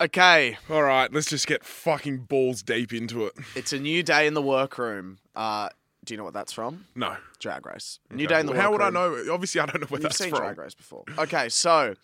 [0.00, 3.32] Okay, All right, let's just get fucking balls deep into it.
[3.54, 5.16] it's a new day in the workroom.
[5.34, 5.70] Uh,
[6.04, 6.84] do you know what that's from?
[6.94, 7.16] No.
[7.40, 7.98] Drag Race.
[8.10, 8.34] New Okay.
[8.34, 8.62] day in the workroom.
[8.62, 9.32] How would I know?
[9.32, 10.40] Obviously, I don't know where You've that's seen from.
[10.40, 11.04] Drag Race before.
[11.18, 11.94] Okay, so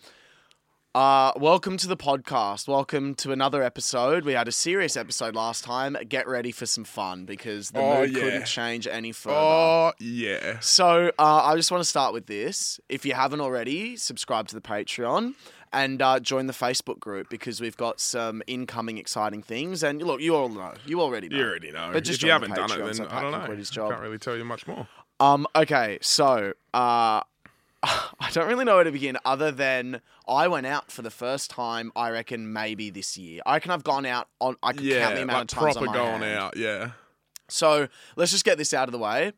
[0.95, 2.67] uh, welcome to the podcast.
[2.67, 4.25] Welcome to another episode.
[4.25, 5.97] We had a serious episode last time.
[6.07, 8.19] Get ready for some fun because the Oh, mood yeah.
[8.21, 9.35] couldn't change any further.
[9.37, 10.59] Oh yeah.
[10.59, 12.79] So uh, I just want to start with this.
[12.89, 15.33] If you haven't already, subscribe to the Patreon
[15.71, 19.81] and uh, join the Facebook group because we've got some incoming exciting things.
[19.81, 21.37] And look, you all know, you already know.
[21.37, 21.89] You already know.
[21.91, 23.31] But just if you join the haven't done Patreon it, so then Pat I don't
[23.31, 23.45] can know.
[23.47, 23.89] quit his job.
[23.89, 24.87] Can't really tell you much more.
[25.19, 25.47] Um.
[25.55, 25.97] Okay.
[26.01, 27.21] So, uh,
[28.19, 31.51] I don't really know where to begin, other than I went out for the first
[31.51, 31.91] time.
[31.95, 33.41] I reckon maybe this year.
[33.45, 34.55] I reckon I've gone out on.
[34.63, 36.39] I can count the amount like of times proper on going hand.
[36.39, 36.57] out.
[36.57, 36.91] Yeah.
[37.49, 39.33] So let's just get this out of the way.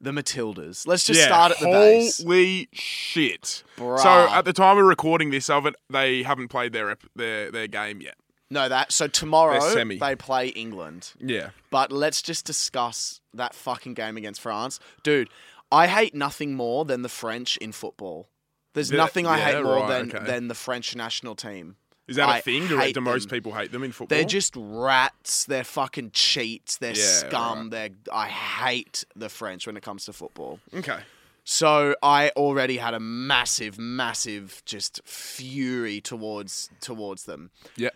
[0.00, 0.86] The Matildas.
[0.86, 1.26] Let's just yeah.
[1.26, 2.22] start at the base.
[2.22, 3.62] Holy shit!
[3.76, 3.98] Bruh.
[3.98, 7.68] So at the time of recording this of it, they haven't played their their their
[7.68, 8.16] game yet.
[8.50, 8.92] No, that.
[8.92, 9.98] So tomorrow semi.
[9.98, 11.12] they play England.
[11.18, 11.50] Yeah.
[11.70, 14.80] But let's just discuss that fucking game against France.
[15.02, 15.28] Dude,
[15.74, 18.28] I hate nothing more than the French in football.
[18.74, 20.24] There's Yeah, nothing I yeah, hate more right, than, okay.
[20.26, 21.76] than the French national team.
[22.06, 22.66] Is that a I thing?
[22.66, 24.14] Do, do most people hate them in football?
[24.16, 25.44] They're just rats.
[25.46, 26.76] They're fucking cheats.
[26.76, 27.70] They're Yeah, scum.
[27.70, 30.60] They're I hate the French when it comes to football.
[30.74, 31.00] okay.
[31.46, 37.50] So I already had a massive, massive just fury towards towards them.
[37.76, 37.90] Yeah.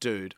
[0.00, 0.34] dude,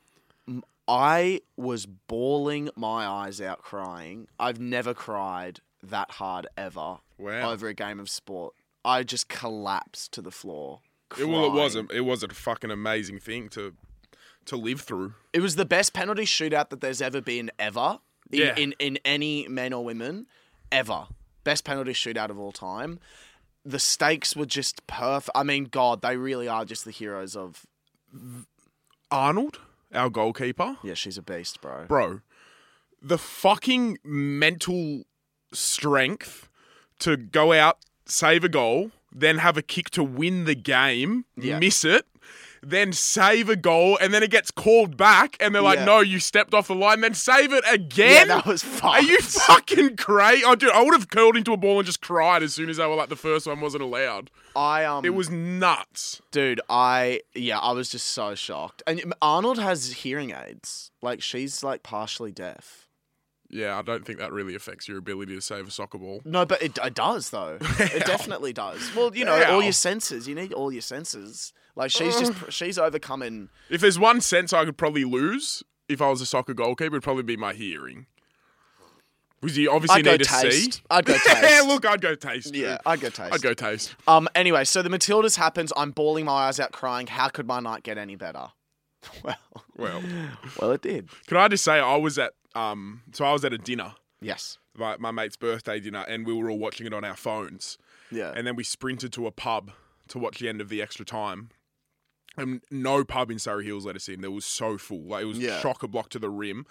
[0.87, 4.29] I was bawling my eyes out crying.
[4.39, 7.51] I've never cried that hard ever Wow.
[7.53, 8.55] over a game of sport.
[8.85, 10.81] I just collapsed to the floor.
[11.19, 13.75] It, well, it was a it was a fucking amazing thing to
[14.47, 15.15] to live through.
[15.33, 17.99] It was the best penalty shootout that there's ever been ever
[18.31, 18.55] in, Yeah.
[18.57, 20.27] in, in any men or women
[20.73, 21.07] ever.
[21.45, 22.99] Best penalty shootout of all time.
[23.65, 25.31] The stakes were just perfect.
[25.35, 27.65] I mean, God, they really are just the heroes of.
[29.11, 29.61] Arnold,
[29.93, 31.85] our goalkeeper, Yeah, she's a beast, bro.
[31.87, 32.21] bro,
[33.01, 35.05] the fucking mental
[35.55, 36.49] strength
[37.01, 41.59] to go out, save a goal, then have a kick to win the game, Yeah.
[41.59, 42.07] miss it,
[42.67, 45.85] then save a goal, and then it gets called back, and they're like, Yeah.
[45.85, 48.29] "No, you stepped off the line." Then save it again.
[48.29, 48.91] Yeah, that was fun.
[48.91, 50.43] Are you fucking crazy?
[50.47, 52.79] Oh, dude, I would have curled into a ball and just cried as soon as
[52.79, 54.31] they were like the first one wasn't allowed.
[54.57, 55.05] I um.
[55.05, 56.23] It was nuts.
[56.31, 58.83] Dude, I yeah, I was just so shocked.
[58.87, 60.91] And Arnold has hearing aids.
[61.03, 62.84] Like she's like partially deaf.
[63.55, 66.21] Yeah, I don't think that really affects your ability to save a soccer ball.
[66.25, 67.59] No, but it, it does though.
[67.79, 68.93] It definitely does.
[68.97, 69.55] Well, you know, How?
[69.55, 70.27] all your senses.
[70.27, 71.53] You need all your senses.
[71.77, 73.49] Like she's just she's overcoming.
[73.71, 77.05] If there's one sense I could probably lose if I was a soccer goalkeeper, it'd
[77.05, 78.07] probably be my hearing.
[79.41, 80.75] Because you obviously I'd need to taste.
[80.75, 80.83] see.
[80.91, 81.67] I'd go yeah, taste.
[81.69, 82.55] look, I'd go taste.
[82.57, 82.79] Yeah, dude.
[82.87, 83.35] I'd go taste.
[83.35, 83.95] I'd go taste.
[84.09, 84.27] Um.
[84.35, 85.73] Anyway, so the Matildas happens.
[85.77, 87.07] I'm bawling my eyes out, crying.
[87.07, 88.49] How could my night get any better?
[89.23, 89.37] Well,
[89.77, 90.03] Well,
[90.61, 91.09] well, it did.
[91.27, 94.59] can I just say I was at um, so I was at a dinner, Yes.
[94.77, 97.79] my, my mate's birthday dinner, and we were all watching it on our phones.
[98.11, 98.33] Yeah.
[98.37, 99.73] and then we sprinted to a pub
[100.09, 101.51] to watch the end of the extra time.
[102.37, 104.23] And no pub in Surry Hills let us in.
[104.25, 105.03] It was so full.
[105.05, 105.61] Like it was Yeah.
[105.61, 106.67] chock a block to the rim.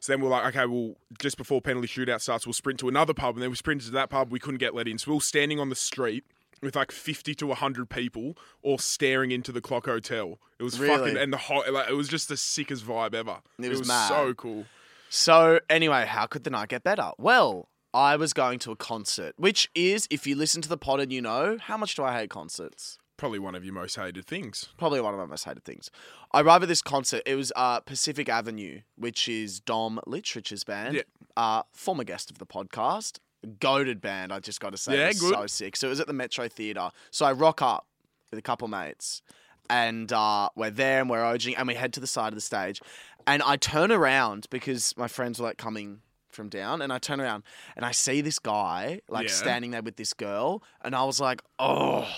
[0.00, 3.14] So then we're like, okay, well, just before penalty shootout starts, we'll sprint to another
[3.14, 3.36] pub.
[3.36, 4.32] And then we sprinted to that pub.
[4.32, 4.98] We couldn't get let in.
[4.98, 6.24] So we were standing on the street
[6.60, 10.38] with like 50 to 100 people all staring into the Clock Hotel.
[10.58, 10.98] It was Really?
[10.98, 13.38] fucking, and the whole, like, it was just the sickest vibe ever.
[13.60, 14.36] It was so mad.
[14.36, 14.66] cool.
[15.14, 17.10] So, anyway, how could the night get better?
[17.18, 21.00] Well, I was going to a concert, which is, if you listen to the pod
[21.00, 22.96] and you know, how much do I hate concerts?
[23.18, 24.70] Probably one of your most hated things.
[24.78, 25.90] Probably one of my most hated things.
[26.32, 27.20] I arrived at this concert.
[27.26, 30.94] It was uh, Pacific Avenue, which is Dom Litterature's band.
[30.94, 31.02] Yeah.
[31.36, 33.18] Uh, former guest of the podcast.
[33.60, 34.96] Goaded band, I just got to say.
[34.96, 35.34] Yeah, it was good.
[35.34, 35.76] so sick.
[35.76, 36.88] So it was at the Metro Theatre.
[37.10, 37.86] So I rock up
[38.30, 39.20] with a couple mates
[39.70, 42.40] and uh, we're there and we're OGing and we head to the side of the
[42.40, 42.80] stage.
[43.26, 47.20] And I turn around because my friends were like coming from down and I turn
[47.20, 47.44] around
[47.76, 49.32] and I see this guy like Yeah.
[49.34, 52.08] standing there with this girl and I was like, oh,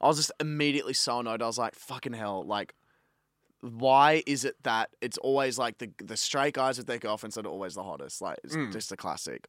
[0.00, 1.42] I was just immediately so annoyed.
[1.42, 2.74] I was like, fucking hell, like,
[3.62, 7.46] why is it that it's always like the the straight guys with their girlfriends that
[7.46, 8.20] are always the hottest?
[8.20, 8.70] Like, it's Mm.
[8.72, 9.48] just a classic.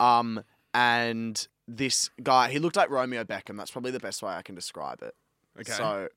[0.00, 0.42] Um,
[0.74, 3.56] and this guy, he looked like Romeo Beckham.
[3.56, 5.14] That's probably the best way I can describe it.
[5.60, 5.72] Okay.
[5.72, 6.08] So,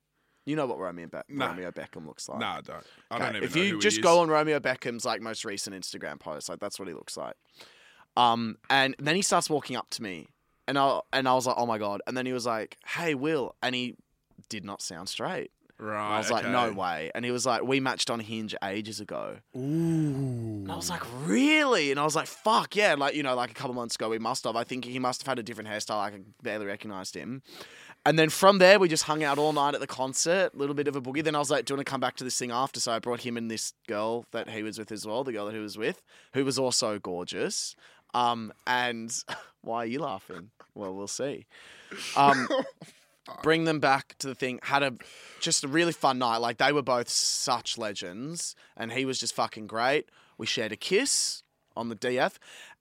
[0.50, 1.36] you know what Romeo, Be-.
[1.36, 2.40] Romeo Beckham looks like.
[2.40, 2.84] no, I don't.
[3.12, 4.04] I Okay, don't even if know you who he just is.
[4.04, 7.36] go on Romeo Beckham's like most recent Instagram post, like that's what he looks like.
[8.18, 10.28] Um, and then he starts walking up to me,
[10.68, 12.02] and I and I was like, oh my god.
[12.08, 13.96] And then he was like, hey Will, and he
[14.50, 15.52] did not sound straight.
[15.80, 16.06] Right.
[16.06, 17.10] And I was like, no way.
[17.16, 19.38] And he was like, we matched on Hinge ages ago.
[19.56, 19.60] Ooh.
[19.60, 21.90] And I was like, really?
[21.90, 22.96] And I was like, fuck yeah.
[22.96, 24.58] Like, you know, like a couple months ago, we must have.
[24.58, 25.96] I think he must have had a different hairstyle.
[25.96, 26.12] I
[26.44, 27.44] barely recognized him.
[28.06, 30.76] And then from there, we just hung out all night at the concert, a little
[30.76, 31.24] bit of a boogie.
[31.24, 32.80] Then I was like, do you want to come back to this thing after?
[32.80, 35.46] So I brought him and this girl that he was with as well, the girl
[35.46, 36.02] that he was with,
[36.34, 37.76] who was also gorgeous.
[38.14, 39.14] Um, and
[39.62, 40.52] why are you laughing?
[40.76, 41.46] Well, we'll see.
[42.16, 42.48] Um,
[43.44, 44.60] bring them back to the thing.
[44.64, 44.94] Had a
[45.40, 46.38] just a really fun night.
[46.38, 50.10] Like they were both such legends, and he was just fucking great.
[50.38, 51.44] We shared a kiss
[51.76, 52.38] on the DF,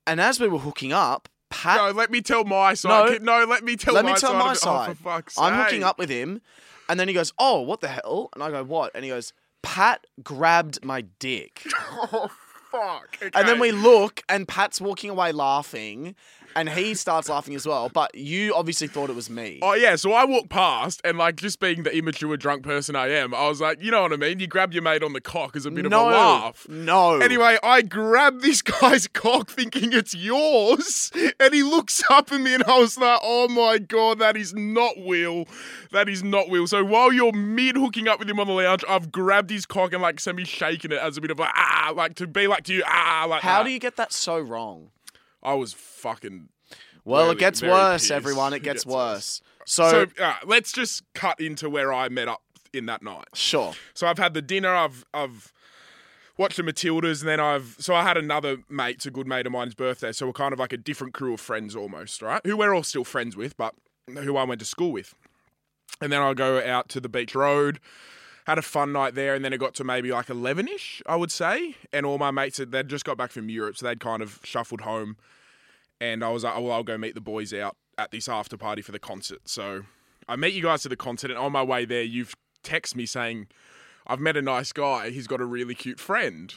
[0.07, 1.77] and as we were hooking up, Pat.
[1.79, 3.23] No, let me tell my side.
[3.23, 3.41] No.
[3.41, 4.39] No, let me tell Let my me tell side.
[4.39, 4.91] my oh, side.
[4.91, 6.41] Oh, for fuck's I'm hooking up with him,
[6.89, 9.33] and then he goes, "Oh, what the hell?" And I go, "What?" And he goes,
[9.63, 12.31] "Pat grabbed my dick." Oh,
[12.71, 13.17] fuck.
[13.23, 13.31] Okay.
[13.35, 16.15] And then we look, and Pat's walking away laughing,
[16.59, 17.89] and he starts laughing as well.
[17.89, 19.61] But you obviously thought it was me.
[19.63, 23.11] Oh yeah, so I walked past and like just being the immature drunk person I
[23.11, 24.41] am, I was like, you know what I mean?
[24.41, 26.67] You grab your mate on the cock as a bit no, of a laugh.
[26.69, 27.21] no.
[27.21, 32.55] Anyway, I grab this guy's cock thinking it's yours, and he looks up at me,
[32.55, 35.45] and I was like, "Oh my god, that is not Will.
[35.93, 38.85] That is not Will." So while you're mid hooking up with him on the lounge,
[38.89, 41.93] I've grabbed his cock and like semi shaking it as a bit of like ah,
[41.95, 43.65] like to be like to you ah, like How that.
[43.65, 44.91] do you get that so wrong?
[45.49, 46.49] I was fucking.
[47.05, 48.11] Well, it gets worse, pissed.
[48.13, 48.53] everyone.
[48.53, 49.41] It It gets, gets worse.
[49.65, 52.43] So So, uh, let's just cut into where I met up
[52.73, 53.29] in that night.
[53.35, 53.73] sure.
[53.95, 54.75] So I've had the dinner.
[54.75, 55.53] I've I've
[56.37, 59.47] watched the Matildas, and then I've so I had another mate, it's a good mate
[59.47, 60.13] of mine's birthday.
[60.13, 62.43] So we're kind of like a different crew of friends almost, right?
[62.45, 63.75] Who we're all still friends with, but
[64.07, 65.15] who I went to school with.
[66.03, 67.81] And then I'll go out to the beach road.
[68.47, 71.17] Had a fun night there, and then it got to maybe like eleven ish, I
[71.17, 71.77] would say.
[71.93, 74.41] And all my mates had they'd just got back from Europe, so they'd kind of
[74.45, 75.17] shuffled home.
[76.01, 78.57] And I was like, oh, well, I'll go meet the boys out at this after
[78.57, 79.41] party for the concert.
[79.47, 79.83] So
[80.29, 83.07] I met you guys to the concert, and on my way there, you've texted me
[83.07, 83.49] saying,
[84.07, 85.11] I've met a nice guy.
[85.11, 86.55] He's got a really cute friend.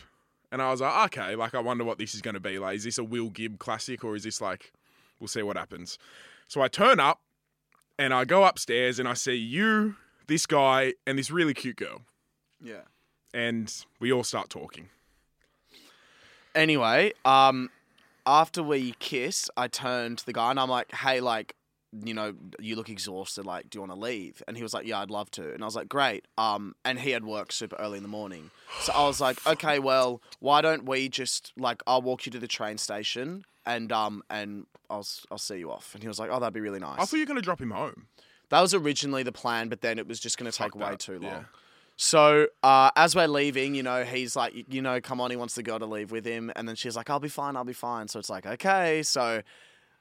[0.51, 2.59] And I was like, okay, like, I wonder what this is going to be.
[2.59, 4.73] Like, is this a Will Gibb classic or is this like,
[5.19, 5.97] we'll see what happens.
[6.47, 7.21] So I turn up
[7.97, 9.95] and I go upstairs and I see you,
[10.27, 12.01] this guy, and this really cute girl.
[12.61, 12.81] Yeah.
[13.33, 14.89] And we all start talking.
[16.53, 17.69] Anyway, um,
[18.25, 21.55] after we kiss, I turned to the guy and I'm like, hey, like,
[22.05, 23.45] you know, you look exhausted.
[23.45, 24.41] Like, do you want to leave?
[24.47, 25.53] And he was like, yeah, I'd love to.
[25.53, 26.25] And I was like, great.
[26.37, 28.51] Um, and he had work super early in the morning.
[28.81, 32.39] So I was like, okay, well, why don't we just like, I'll walk you to
[32.39, 35.93] the train station and um, and I'll I'll see you off.
[35.93, 36.99] And he was like, oh, that'd be really nice.
[36.99, 38.07] I thought you were going to drop him home.
[38.49, 40.89] That was originally the plan, but then it was just going to take Fuck way
[40.91, 41.31] that, too long.
[41.31, 41.43] yeah.
[42.03, 45.53] So uh, as we're leaving, you know, he's like, you know, come on, he wants
[45.53, 47.73] the girl to leave with him, and then she's like, I'll be fine, I'll be
[47.73, 48.07] fine.
[48.07, 49.43] So it's like, okay, so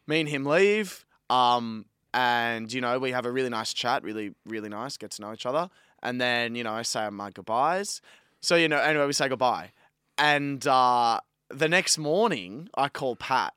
[0.06, 4.34] me and him leave, um, and you know, we have a really nice chat, really,
[4.46, 5.68] really nice, get to know each other,
[6.02, 8.00] and then you know, I say my goodbyes.
[8.40, 9.72] So you know, anyway, we say goodbye,
[10.16, 11.20] and uh,
[11.50, 13.52] the next morning, I call Pat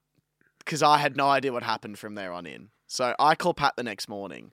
[0.59, 2.71] because I had no idea what happened from there on in.
[2.87, 4.51] So I call Pat the next morning.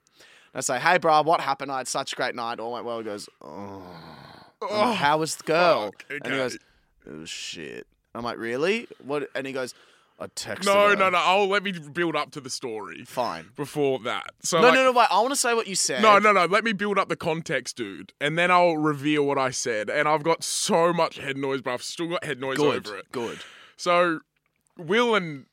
[0.53, 1.71] And I say, hey, bro, what happened?
[1.71, 2.59] I had such a great night.
[2.59, 2.97] All went well.
[2.99, 3.81] He goes, oh.
[4.61, 5.85] Oh, How was the girl?
[5.85, 7.87] fuck, And he goes, it was shit.
[8.13, 8.87] I'm like, really?
[9.03, 9.29] What?
[9.33, 9.73] And he goes,
[10.19, 10.95] I texted No, her.
[10.95, 11.17] no, no.
[11.19, 13.47] I'll let me build up to the story Fine.
[13.55, 14.25] before that.
[14.43, 15.07] So No, like, no, no, wait.
[15.09, 16.03] I want to say what you said.
[16.03, 16.45] No, no, no.
[16.45, 19.89] Let me build up the context, dude, and then I'll reveal what I said.
[19.89, 22.85] And I've got so much head noise, but I've still got head noise Good.
[22.87, 23.11] over it.
[23.11, 23.39] Good.
[23.77, 24.19] So,
[24.77, 25.45] Will and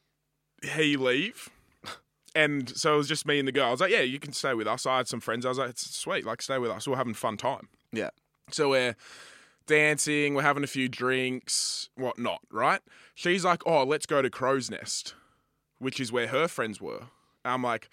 [0.63, 1.49] he leave,
[2.35, 3.69] and so it was just me and the girl.
[3.69, 5.45] I was like, "Yeah, you can stay with us." I had some friends.
[5.47, 6.87] I was like, "It's sweet, like stay with us.
[6.87, 8.11] We're having fun time." Yeah.
[8.51, 8.97] So we're
[9.67, 12.81] dancing, we're having a few drinks, whatnot, right?
[13.15, 15.15] She's like, "Oh, let's go to Crow's Nest,"
[15.79, 17.05] which is where her friends were.
[17.45, 17.89] I'm like,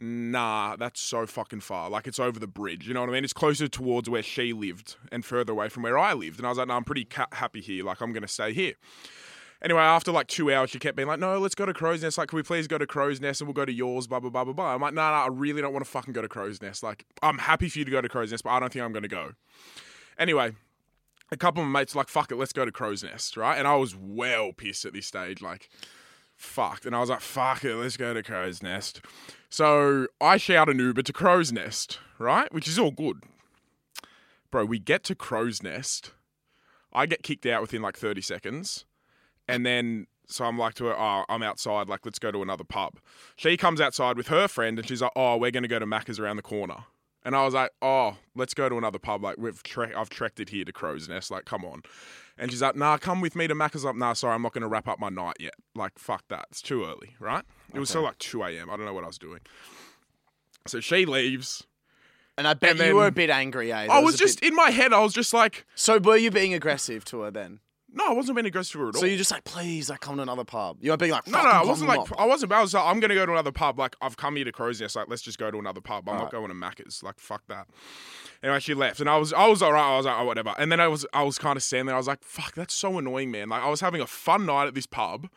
[0.00, 1.90] "Nah, that's so fucking far.
[1.90, 2.86] Like it's over the bridge.
[2.88, 3.24] You know what I mean?
[3.24, 6.48] It's closer towards where she lived and further away from where I lived." And I
[6.50, 7.84] was like, "No, I'm pretty ca- happy here.
[7.84, 8.74] Like I'm gonna stay here."
[9.64, 12.18] Anyway, after like two hours, she kept being like, "No, let's go to Crow's Nest.
[12.18, 14.30] Like, can we please go to Crow's Nest and we'll go to yours?" Blah blah
[14.30, 14.74] blah blah blah.
[14.74, 16.82] I'm like, "No, no, I really don't want to fucking go to Crow's Nest.
[16.82, 18.92] Like, I'm happy for you to go to Crow's Nest, but I don't think I'm
[18.92, 19.32] gonna go."
[20.18, 20.52] Anyway,
[21.32, 23.58] a couple of my mates were like, fuck it, let's go to Crow's Nest, right?
[23.58, 25.68] And I was well pissed at this stage, like,
[26.36, 26.86] fucked.
[26.86, 29.00] And I was like, fuck it, let's go to Crow's Nest.
[29.50, 32.52] So I shout an Uber to Crow's Nest, right?
[32.52, 33.22] Which is all good.
[34.50, 36.12] Bro, we get to Crow's Nest.
[36.92, 38.84] I get kicked out within like 30 seconds.
[39.48, 42.64] And then, so I'm like to her, oh, I'm outside, like, let's go to another
[42.64, 42.98] pub.
[43.36, 45.86] She comes outside with her friend and she's like, oh, we're going to go to
[45.86, 46.84] Macca's around the corner.
[47.26, 49.22] And I was like, oh, let's go to another pub.
[49.22, 51.30] Like, we've tre- I've trekked it here to Crow's Nest.
[51.30, 51.82] Like, come on.
[52.36, 53.84] And she's like, nah, come with me to Macca's.
[53.84, 55.54] Like, nah, sorry, I'm not going to wrap up my night yet.
[55.74, 56.46] Like, fuck that.
[56.50, 57.44] It's too early, right?
[57.72, 58.68] It was still like 2 a.m.
[58.70, 59.40] I don't know what I was doing.
[60.66, 61.66] So she leaves.
[62.36, 63.84] And I bet And you were a bit angry, eh?
[63.84, 64.92] I There was just bit- in my head.
[64.92, 67.60] I was just like, So were you being aggressive to her then?
[67.94, 68.92] No, I wasn't being aggressive at all.
[68.92, 70.78] So you're just like, please, like, come to another pub.
[70.80, 72.52] You weren't being like, No, no, I wasn't like, I wasn't.
[72.52, 73.78] I was like, I'm gonna go to another pub.
[73.78, 74.96] Like, I've come here to Crow's Nest.
[74.96, 76.08] Like, let's just go to another pub.
[76.08, 76.32] I'm not Alright.
[76.32, 77.02] going to Macca's.
[77.02, 77.68] Like, fuck that.
[78.42, 79.82] Anyway, she left, and I was, I was alright.
[79.82, 80.54] I was like, oh, whatever.
[80.58, 81.94] And then I was, I was kind of standing there.
[81.94, 83.48] I was like, fuck, that's so annoying, man.
[83.48, 85.28] Like, I was having a fun night at this pub.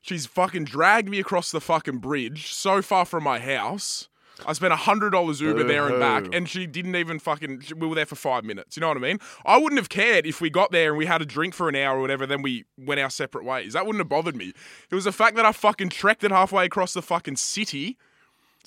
[0.00, 4.08] She's fucking dragged me across the fucking bridge, so far from my house.
[4.46, 6.30] I spent hundred dollars Uber there and back, uh-huh.
[6.32, 7.62] and she didn't even fucking.
[7.76, 8.76] We were there for five minutes.
[8.76, 9.18] You know what I mean?
[9.44, 11.76] I wouldn't have cared if we got there and we had a drink for an
[11.76, 12.26] hour or whatever.
[12.26, 13.72] Then we went our separate ways.
[13.72, 14.52] That wouldn't have bothered me.
[14.90, 17.96] It was the fact that I fucking trekked it halfway across the fucking city.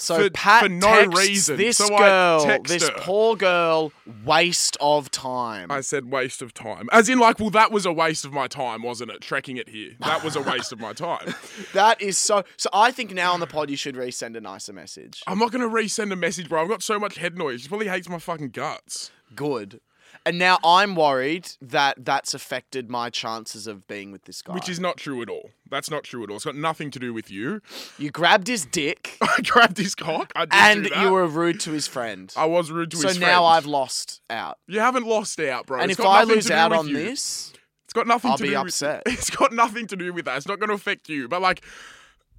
[0.02, 1.58] So for- Pat for no texts reason.
[1.58, 2.96] This So girl, this her.
[2.98, 3.92] poor girl,
[4.26, 5.72] waste of time.
[5.72, 8.48] I said waste of time, as in like, well, that was a waste of my
[8.48, 9.22] time, wasn't it?
[9.22, 11.34] Trekking it here, that was a waste of my time.
[11.74, 12.44] that is so.
[12.58, 15.22] So I think now on the pod you should resend a nicer message.
[15.28, 16.62] I'm not gonna resend a message, bro.
[16.64, 17.62] I've got so much head noise.
[17.62, 19.12] She probably hates my fucking guts.
[19.36, 19.80] Good.
[20.26, 24.54] And now I'm worried that that's affected my chances of being with this guy.
[24.54, 25.50] Which is not true at all.
[25.70, 26.36] That's not true at all.
[26.36, 27.62] It's got nothing to do with you.
[27.98, 30.32] you grabbed his dick I grabbed his cock.
[30.36, 31.02] I did and do that.
[31.04, 32.32] you were rude to his friend.
[32.38, 33.32] I was rude to so his friend.
[33.32, 33.46] So now.
[33.46, 34.58] I've lost out.
[34.68, 35.80] You haven't lost out, bro.
[35.80, 36.94] and It's if I lose out on you.
[36.96, 37.54] this,
[37.86, 39.04] It's got nothing I'll to be do upset.
[39.06, 40.38] with It's got nothing to do with that.
[40.38, 41.28] It's not going to affect you.
[41.28, 41.64] But like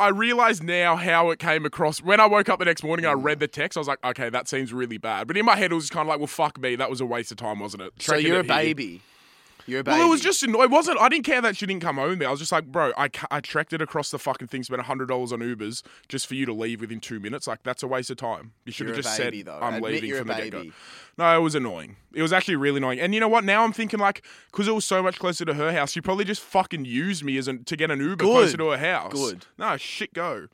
[0.02, 2.02] I realize now how it came across.
[2.02, 3.76] When I woke up the next morning, I read the text.
[3.76, 5.28] I was like, okay, that seems really bad.
[5.28, 6.74] But in my head, it was kind of like, well, fuck me.
[6.74, 7.92] That was a waste of time, wasn't it?
[7.98, 8.54] so Trekking you're a it here.
[8.56, 9.00] baby.
[9.66, 9.98] You're a baby.
[9.98, 10.64] Well, it was just annoying.
[10.64, 10.98] It wasn't.
[10.98, 12.26] I didn't care that she didn't come home me.
[12.26, 15.06] I was just like, bro, I, I trekked it across the fucking thing, spent hundred
[15.06, 17.46] dollars on Ubers just for you to leave within two minutes.
[17.46, 18.52] Like that's a waste of time.
[18.64, 19.58] You should have just baby, said, though.
[19.60, 20.64] I'm Admit leaving from the get go.
[21.18, 21.96] No, it was annoying.
[22.14, 23.00] It was actually really annoying.
[23.00, 23.44] And you know what?
[23.44, 26.24] Now I'm thinking like, because it was so much closer to her house, she probably
[26.24, 28.30] just fucking used me as an, to get an Uber Good.
[28.30, 29.12] closer to her house.
[29.12, 29.46] Good.
[29.58, 30.48] No, shit, go.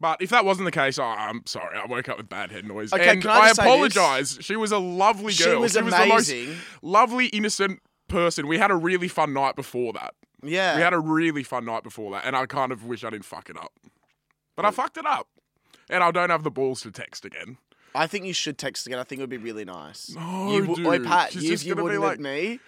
[0.00, 1.78] But if that wasn't the case, oh, I'm sorry.
[1.78, 2.92] I woke up with bad head noise.
[2.92, 3.58] Okay, and can I this?
[3.58, 4.36] apologize.
[4.40, 5.30] She was a lovely girl.
[5.32, 5.60] She girl.
[5.60, 6.56] was the most amazing.
[6.82, 7.80] lovely, innocent
[8.12, 8.46] person.
[8.46, 10.14] We had a really fun night before that.
[10.42, 10.76] yeah.
[10.76, 13.24] We had a really fun night before that, and I kind of wish I didn't
[13.24, 13.72] fuck it up.
[14.56, 15.28] But I fucked it up.
[15.90, 17.58] And I don't have the balls to text again.
[17.94, 18.98] I think you should text again.
[18.98, 20.10] I think it would be really nice.
[20.14, 20.98] No, you, w- Oi.
[21.00, 22.60] Pat, She's you, just if you gonna be wouldn't like- with me,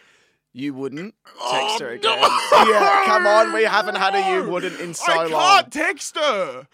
[0.53, 1.95] you wouldn't Oh, text her no.
[2.15, 2.69] again.
[2.69, 3.53] Yeah, come on.
[3.53, 5.41] We haven't had a you wouldn't in so I long.
[5.41, 6.67] can't text her.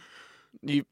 [0.63, 0.85] You,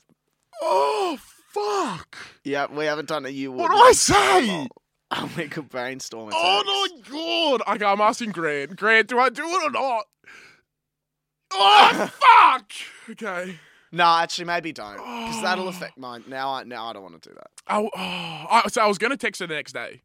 [0.62, 1.18] Oh,
[1.52, 2.16] fuck.
[2.44, 3.78] yeah, we haven't done a you What wouldn't.
[3.80, 4.68] do I say?
[5.10, 7.10] Oh, could brainstorm a Oh, text.
[7.10, 7.76] my God.
[7.76, 8.76] Okay, I'm asking Grant.
[8.76, 10.04] Grant, do I do it or not?
[11.50, 12.70] Oh, fuck.
[13.10, 13.58] Okay.
[13.90, 15.68] No, actually, maybe don't, because that'll oh.
[15.68, 16.22] affect mine.
[16.28, 17.50] Now, I now I don't want to do that.
[17.66, 20.02] I, oh, I, so I was going to text her the next day.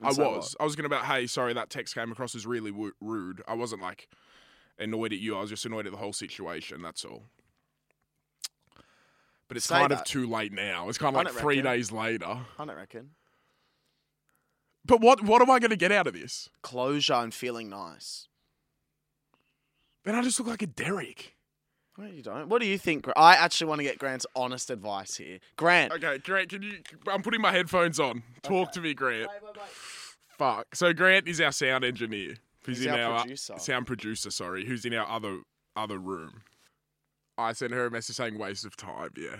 [0.00, 0.56] And I so was.
[0.58, 2.92] I was going to be like, hey, sorry, that text came across as really wo-
[3.02, 3.42] rude.
[3.46, 4.08] I wasn't like
[4.78, 5.36] annoyed at you.
[5.36, 6.80] I was just annoyed at the whole situation.
[6.80, 7.24] That's all.
[9.48, 10.88] But it's Say kind of too late now.
[10.88, 11.72] It's kind of like three reckon.
[11.72, 12.38] days later.
[12.58, 13.10] I don't reckon.
[14.86, 16.48] But what what am I going to get out of this?
[16.62, 18.28] Closure and feeling nice.
[20.04, 21.34] Then I just look like a Derek.
[21.96, 22.48] No, you don't.
[22.48, 23.06] What do you think?
[23.16, 25.38] I actually want to get Grant's honest advice here.
[25.56, 26.78] Grant, Okay, Grant, can you?
[27.10, 28.22] I'm putting my headphones on.
[28.42, 29.30] Talk to me, Grant.
[30.36, 30.74] Fuck.
[30.74, 32.34] So Grant is our sound engineer.
[32.66, 33.54] Who's He's in our our, producer.
[33.58, 34.30] sound producer?
[34.30, 35.38] Sorry, who's in our other
[35.76, 36.42] other room?
[37.38, 39.10] I sent her a message saying waste of time.
[39.16, 39.36] Yeah.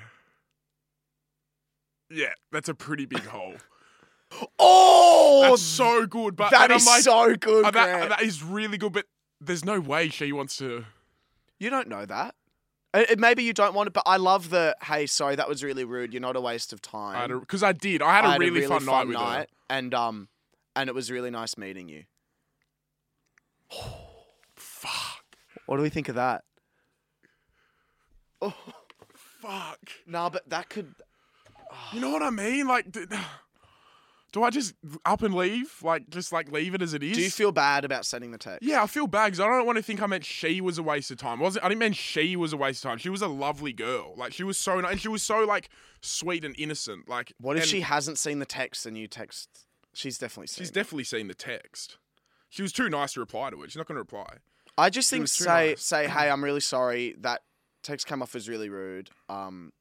[2.11, 3.55] Yeah, that's a pretty big hole.
[4.59, 8.93] Oh, That's so good, but that is like, so good, that, that is really good,
[8.93, 9.07] but
[9.41, 10.85] there's no way she wants to.
[11.59, 12.35] You don't know that.
[12.93, 15.63] Uh, uh, Maybe you don't want it, but I love the hey, sorry, that was
[15.63, 16.13] really rude.
[16.13, 17.41] You're not a waste of time.
[17.41, 18.03] Because I, did.
[18.03, 19.47] I had a I really, fun, night with her.
[19.71, 20.29] and um,
[20.77, 22.05] and it was really nice meeting you.
[24.57, 25.25] Fuck.
[25.67, 26.45] What do we think of that?
[28.41, 28.55] Oh,
[29.41, 29.79] Fuck.
[30.07, 30.95] Nah, but that could.
[31.93, 32.69] You know what I mean?
[32.69, 32.87] Like,
[34.35, 34.75] do I just
[35.05, 35.73] up and leave?
[35.81, 37.17] Like, just like leave it as it is?
[37.17, 38.65] Do you feel bad about sending the text?
[38.65, 40.83] Yeah, I feel bad because I don't want to think I meant she was a
[40.83, 41.39] waste of time.
[41.39, 42.99] Wasn't I didn't mean she was a waste of time.
[42.99, 44.13] She was a lovely girl.
[44.17, 47.09] Like she was so nice, and she was so like sweet and innocent.
[47.09, 49.67] Like What if and she hasn't seen the text and you text?
[49.93, 50.63] She's definitely seen.
[50.65, 50.75] She's it.
[50.75, 51.99] definitely seen the text.
[52.49, 53.71] She was too nice to reply to it.
[53.71, 54.39] She's not going to reply.
[54.77, 55.83] I just think say nice.
[55.85, 57.15] say hey, I'm really sorry.
[57.21, 57.43] That
[57.85, 59.11] text came off as really rude.
[59.29, 59.73] Um,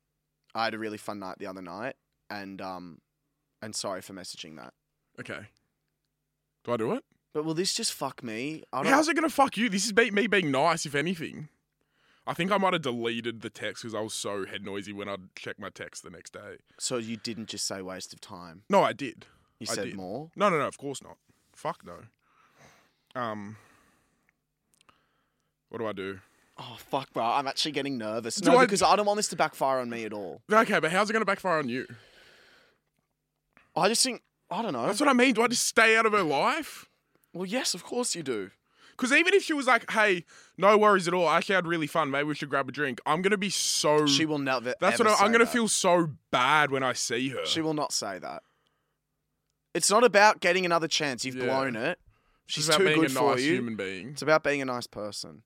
[0.54, 1.96] I had a really fun night the other night,
[2.30, 3.00] and um,
[3.64, 4.74] and sorry for messaging that.
[5.20, 5.48] Okay.
[6.64, 7.04] Do I do it?
[7.34, 8.64] But will this just fuck me?
[8.72, 8.92] I don't.
[8.92, 9.70] How's it to fuck you?
[9.70, 11.50] This is be- me being nice, if anything.
[12.26, 15.10] I think I might have deleted the text because I was so head noisy when
[15.10, 16.58] I'd check my text the next day.
[16.80, 18.64] So you didn't just say waste of time.
[18.70, 19.26] No, I did.
[19.60, 19.96] You I said did.
[19.96, 20.30] more.
[20.36, 20.68] No, no, no.
[20.68, 21.18] Of course not.
[21.54, 23.20] Fuck no.
[23.20, 23.58] Um.
[25.70, 26.20] What do I do?
[26.58, 27.24] Oh fuck, bro!
[27.24, 28.36] I'm actually getting nervous.
[28.36, 30.42] Do No, I- because I don't want this to backfire on me at all.
[30.52, 31.88] Okay, but how's it to backfire on you?
[33.76, 34.86] I just think I don't know.
[34.86, 35.34] That's what I mean.
[35.34, 36.86] Do I just stay out of her life?
[37.34, 38.52] Well, yes, of course you do.
[38.92, 40.24] Because even if she was like, "Hey,
[40.56, 41.28] no worries at all.
[41.28, 42.12] I actually had really fun.
[42.12, 44.06] Maybe we should grab a drink," I'm gonna be so.
[44.06, 44.76] She will never.
[44.80, 45.52] That's what I, I'm gonna that.
[45.52, 47.44] feel so bad when I see her.
[47.46, 48.44] She will not say that.
[49.74, 51.26] It's not about getting another chance.
[51.26, 51.46] You've Yeah.
[51.46, 52.00] blown it.
[52.46, 53.54] She's too good a for nice you.
[53.56, 54.10] human being.
[54.10, 55.42] It's about being a nice person.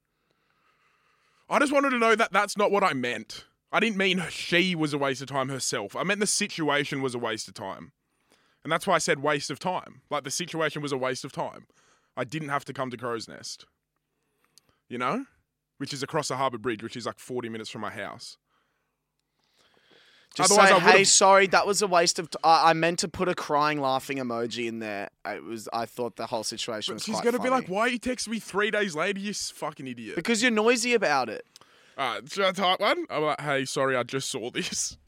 [1.49, 3.45] I just wanted to know that that's not what I meant.
[3.71, 5.95] I didn't mean she was a waste of time herself.
[5.95, 7.93] I meant the situation was a waste of time.
[8.67, 10.01] And that's why I said waste of time.
[10.09, 11.67] Like the situation was a waste of time.
[12.17, 13.65] I didn't have to come to Crow's Nest.
[14.89, 15.25] You know?
[15.77, 18.35] Which is across the Harbour Bridge, which is like 40 minutes from my house.
[20.35, 22.29] Just Otherwise, say, hey, sorry, that was a waste of.
[22.29, 25.11] T- I-, I meant to put a crying, laughing emoji in there.
[25.25, 25.69] It was.
[25.71, 27.73] I thought the whole situation was she's going to be like, funny.
[27.73, 30.17] why you text me three days later, you fucking idiot?
[30.17, 31.45] because you're noisy about it.
[31.97, 33.05] All right, should I type one?
[33.09, 34.97] I'm like, hey, sorry, I just saw this.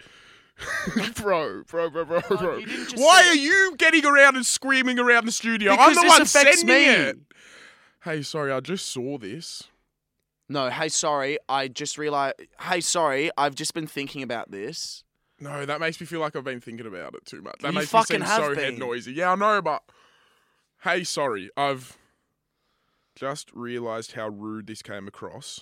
[1.16, 2.62] bro, bro, bro, bro, bro.
[2.96, 5.72] Why are you getting around and screaming around the studio?
[5.72, 6.86] Because I'm the one sending me.
[6.86, 7.18] it.
[8.04, 9.64] Hey, sorry, I just saw this.
[10.48, 12.36] No, hey, sorry, I just realized.
[12.62, 15.04] Hey, sorry, I've just been thinking about this.
[15.40, 17.60] No, that makes me feel like I've been thinking about it too much.
[17.62, 19.14] That You makes me seem so head noisy.
[19.14, 19.84] Yeah, I know, but
[20.84, 21.98] hey, sorry, I've
[23.16, 25.62] just realised how rude this came across.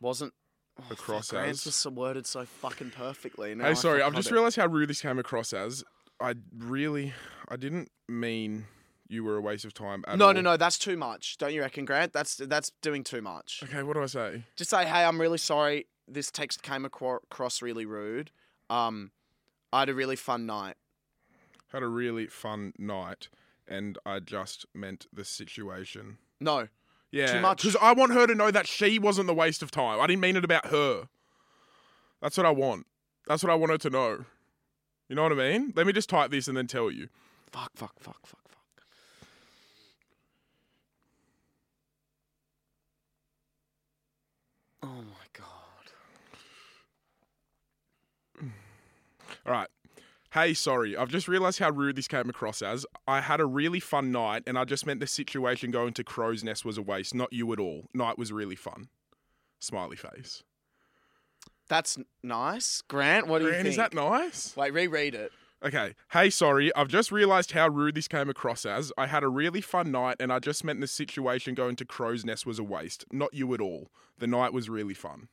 [0.00, 0.32] Wasn't.
[0.78, 3.54] Oh, Across Grant's as- just worded so fucking perfectly.
[3.54, 4.34] Now Hey, sorry, I've just it.
[4.34, 5.84] realised how rude this came across as.
[6.20, 7.12] I really,
[7.48, 8.66] I didn't mean
[9.08, 10.34] you were a waste of time at No, all.
[10.34, 10.56] no, no.
[10.56, 11.36] That's too much.
[11.38, 12.12] Don't you reckon, Grant?
[12.12, 13.60] That's that's doing too much.
[13.64, 14.44] Okay, what do I say?
[14.56, 15.86] Just say, hey, I'm really sorry.
[16.08, 18.30] This text came across really rude.
[18.68, 19.12] Um,
[19.72, 20.76] I had a really fun night.
[21.72, 23.28] Had a really fun night,
[23.68, 26.18] and I just meant the situation.
[26.40, 26.68] No,
[27.14, 27.62] Yeah, much.
[27.62, 30.00] Because I want her to know that she wasn't the waste of time.
[30.00, 31.08] I didn't mean it about her.
[32.20, 32.86] That's what I want.
[33.28, 34.24] That's what I want her to know.
[35.08, 35.72] You know what I mean?
[35.76, 37.08] Let me just type this and then tell you.
[37.52, 38.82] fuck, fuck, fuck, fuck, fuck.
[44.82, 45.44] Oh my god.
[49.46, 49.68] All right.
[50.34, 50.96] Hey, sorry.
[50.96, 52.84] I've just realised how rude this came across as.
[53.06, 56.42] I had a really fun night, and I just meant the situation going to Crow's
[56.42, 57.84] Nest was a waste, not you at all.
[57.94, 58.88] Night was really fun.
[59.60, 60.42] Smiley face.
[61.68, 63.28] That's nice, Grant.
[63.28, 63.70] What do you Grant, think?
[63.70, 64.56] is that nice?
[64.56, 65.30] Wait, reread it.
[65.64, 65.94] Okay.
[66.10, 66.74] Hey, sorry.
[66.74, 68.92] I've just realised how rude this came across as.
[68.98, 72.24] I had a really fun night, and I just meant the situation going to Crow's
[72.24, 73.88] Nest was a waste, not you at all.
[74.18, 75.28] The night was really fun.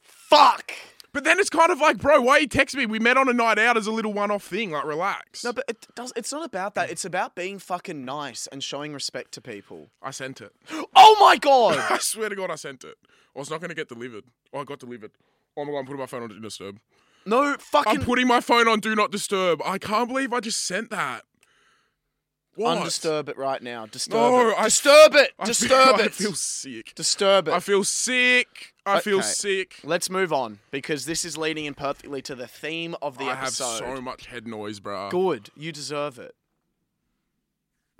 [0.00, 0.72] Fuck.
[1.16, 2.84] But then it's kind of like, bro, why you text me?
[2.84, 4.72] We met on a night out as a little one-off thing.
[4.72, 5.42] Like, relax.
[5.44, 6.12] No, but it does.
[6.14, 6.90] It's not about that.
[6.90, 9.88] It's about being fucking nice and showing respect to people.
[10.02, 10.52] I sent it.
[10.94, 11.78] Oh my god.
[11.90, 12.96] I swear to God, I sent it.
[13.32, 14.24] Or it's not going to get delivered.
[14.52, 15.12] Oh, I got delivered.
[15.56, 16.80] Oh my God, I'm putting my phone on Do Not Disturb.
[17.24, 19.62] No fucking I'm putting my phone on Do Not Disturb.
[19.64, 21.22] I can't believe I just sent that.
[22.56, 22.78] What?
[22.78, 23.86] undisturb it right now.
[23.86, 24.54] Disturb No, it.
[24.58, 25.30] I- Disturb it.
[25.38, 26.94] I feel- Disturb I feel sick.
[26.94, 27.54] Disturb it.
[27.54, 28.72] I feel sick.
[28.86, 29.26] I feel Okay.
[29.26, 29.80] sick.
[29.84, 33.34] Let's move on because this is leading in perfectly to the theme of the I
[33.34, 33.78] have episode.
[33.78, 35.10] so much head noise, bro.
[35.10, 35.50] Good.
[35.56, 36.34] You deserve it.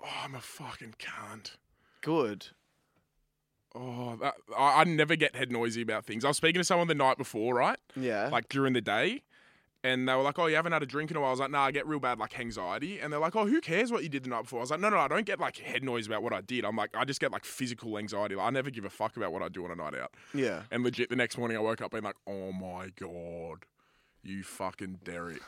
[0.03, 1.53] Oh, I'm a fucking cunt.
[2.03, 2.49] Good.
[3.75, 6.25] Oh, that, I, I never get head noisy about things.
[6.25, 7.79] I was speaking to someone the night before, right?
[7.95, 8.29] Yeah.
[8.29, 9.23] Like during the day.
[9.87, 11.41] And they were like, "Oh, you haven't had a drink in a while." I was
[11.41, 14.03] like, "Nah, I get real bad like anxiety." And they're like, "Oh, who cares what
[14.03, 15.85] you did the night before?" I was like, "No, no, I don't get like head
[15.85, 16.65] noise about what I did.
[16.65, 18.35] I'm like, I just get like physical anxiety.
[18.35, 20.63] Like, I never give a fuck about what I do on a night out." yeah.
[20.71, 23.65] And legit, the next morning I woke up being like, "Oh my god,
[24.25, 25.43] you fucking Derek."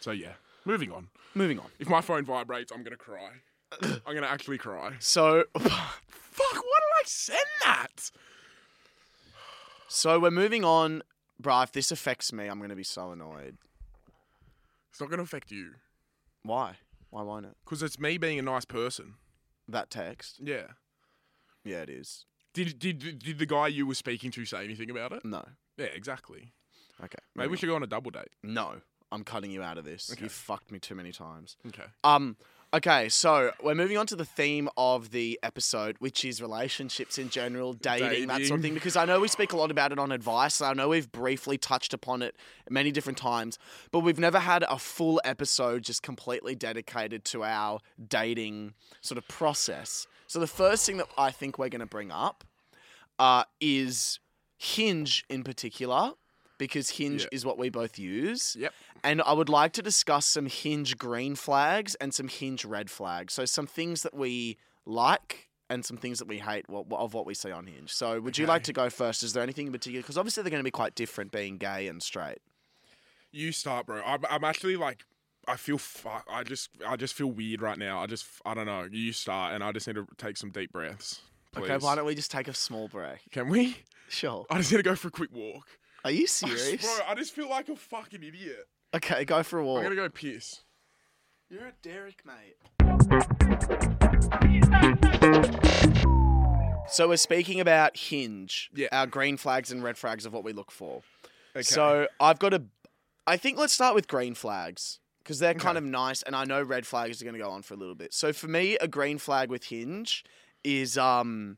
[0.00, 0.34] So yeah,
[0.66, 1.08] moving on.
[1.34, 1.66] Moving on.
[1.78, 3.30] If my phone vibrates, I'm gonna cry.
[3.82, 4.92] I'm gonna actually cry.
[4.98, 6.54] So, Fuck!
[6.54, 8.10] Why did I send that?
[9.88, 11.02] so we're moving on,
[11.42, 11.64] bruh.
[11.64, 13.56] If this affects me, I'm gonna be so annoyed.
[14.90, 15.72] It's not gonna affect you
[16.42, 16.76] Why?
[17.10, 17.56] Why won't it?
[17.64, 19.14] because it's me being a nice person.
[19.68, 20.40] That text.
[20.42, 20.66] Yeah.
[21.64, 22.26] Yeah, it is.
[22.52, 25.24] Did, did did the guy you were speaking to say anything about it?
[25.24, 25.44] No.
[25.76, 26.52] Yeah, exactly.
[27.02, 27.18] Okay.
[27.34, 28.28] Maybe we should go on a double date.
[28.42, 28.80] No.
[29.10, 30.12] I'm cutting you out of this.
[30.12, 30.24] Okay.
[30.24, 31.56] You fucked me too many times.
[31.68, 31.84] Okay.
[32.04, 32.36] Um.
[32.74, 37.28] Okay, so we're moving on to the theme of the episode, which is relationships in
[37.28, 38.74] general, dating, that sort of thing.
[38.74, 40.60] Because I know we speak a lot about it on advice.
[40.60, 42.34] And I know we've briefly touched upon it
[42.68, 43.60] many different times,
[43.92, 49.28] but we've never had a full episode just completely dedicated to our dating sort of
[49.28, 50.08] process.
[50.26, 52.42] So the first thing that I think we're going to bring up
[53.20, 54.18] uh, is
[54.56, 56.14] Hinge in particular,
[56.58, 57.28] because Hinge Yeah.
[57.32, 58.56] is what we both use.
[58.58, 58.72] Yep.
[59.02, 63.34] And I would like to discuss some hinge green flags and some hinge red flags.
[63.34, 67.34] So some things that we like and some things that we hate of what we
[67.34, 67.92] see on Hinge.
[67.92, 69.22] So would you like to go first?
[69.22, 70.02] Is there anything in particular?
[70.02, 72.38] Because obviously they're going to be quite different being gay and straight.
[73.32, 74.00] You start, bro.
[74.04, 75.04] I'm, I'm actually like,
[75.48, 77.98] I feel, fu- I just, I just feel weird right now.
[77.98, 78.86] I just, I don't know.
[78.90, 81.20] You start, and I just need to take some deep breaths.
[81.52, 81.64] Please.
[81.70, 83.18] Okay, why don't we just take a small break?
[83.30, 83.78] Can we?
[84.08, 84.46] Sure.
[84.50, 85.66] I just need to go for a quick walk.
[86.04, 86.82] Are you serious?
[86.82, 88.68] bro, I just feel like a fucking idiot.
[88.94, 89.82] Okay, go for a I'm walk.
[89.82, 90.62] gonna go piss.
[91.50, 92.56] You're a Derek, mate.
[96.88, 98.70] So we're speaking about Hinge.
[98.74, 98.88] Yeah.
[98.92, 101.02] Our green flags and red flags of what we look for.
[101.56, 101.62] Okay.
[101.62, 102.62] So I've got a.
[103.26, 106.62] I think let's start with green flags because they're kind of nice, and I know
[106.62, 108.12] red flags are going to go on for a little bit.
[108.14, 110.24] So for me, a green flag with Hinge
[110.62, 111.56] is um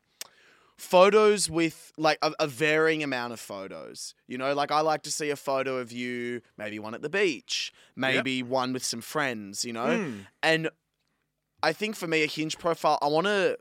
[0.78, 4.14] photos with like a, a varying amount of photos.
[4.28, 7.08] You know, like I like to see a photo of you, maybe one at the
[7.08, 9.64] beach, maybe one with some friends.
[9.64, 10.18] You know, Hmm.
[10.42, 10.68] and
[11.62, 13.58] I think for me, a Hinge profile, I want to.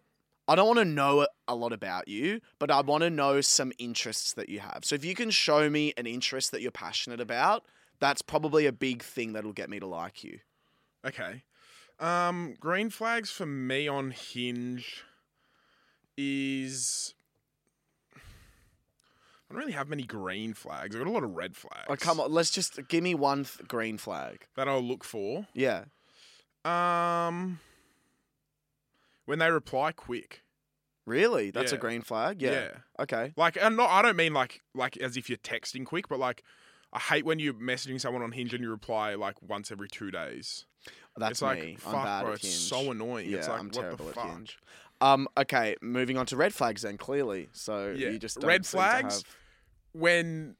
[0.48, 3.72] I don't want to know a lot about you, but I want to know some
[3.80, 4.82] interests that you have.
[4.84, 7.66] So if you can show me an interest that you're passionate about,
[8.00, 10.42] that's probably a big thing that'll get me to like you.
[11.04, 11.42] Okay.
[12.00, 15.04] Um, green flags for me on Hinge
[16.18, 17.14] is.
[18.16, 20.96] I don't really have many green flags.
[20.96, 21.86] I've got a lot of red flags.
[21.88, 24.48] Oh, come on, let's just give me one th- green flag.
[24.56, 25.48] That I'll look for.
[25.54, 25.86] Yeah.
[26.66, 27.60] Um,
[29.26, 30.42] when they reply quick.
[31.06, 31.52] Really?
[31.52, 32.42] That's a green flag?
[32.42, 32.70] Yeah.
[33.00, 33.34] Okay.
[33.38, 33.92] Like, and not.
[33.92, 36.44] I don't mean like like as if you're texting quick, but like.
[36.94, 40.12] I hate when you're messaging someone on Hinge and you reply like once every two
[40.12, 40.66] days.
[41.18, 41.76] That's it's like, me.
[41.78, 43.30] fuck, I'm bad bro, at it's so annoying.
[43.30, 44.28] Yeah, it's like, I'm what terrible the at?
[44.28, 44.58] Hinge.
[45.02, 47.50] Um, okay, moving on to red flags then, clearly.
[47.52, 48.10] So Yeah.
[48.10, 49.16] you just Red flags?
[49.18, 49.24] have-
[49.94, 50.56] when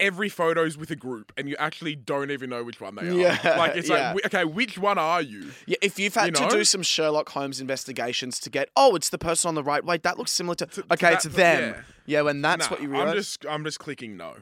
[0.00, 3.36] every photo's with a group and you actually don't even know which one they Yeah,
[3.44, 3.58] are.
[3.58, 4.12] Like it's yeah.
[4.12, 5.50] like, okay, which one are you?
[5.66, 9.08] Yeah, if you've had You to do some Sherlock Holmes investigations to get, oh, it's
[9.08, 9.84] the person on the right.
[9.84, 10.66] Wait, that looks similar to.
[10.66, 11.74] to okay, that- it's them.
[11.74, 11.82] yeah.
[12.06, 14.36] Yeah, when that's Nah, what you I'm just I'm just clicking no.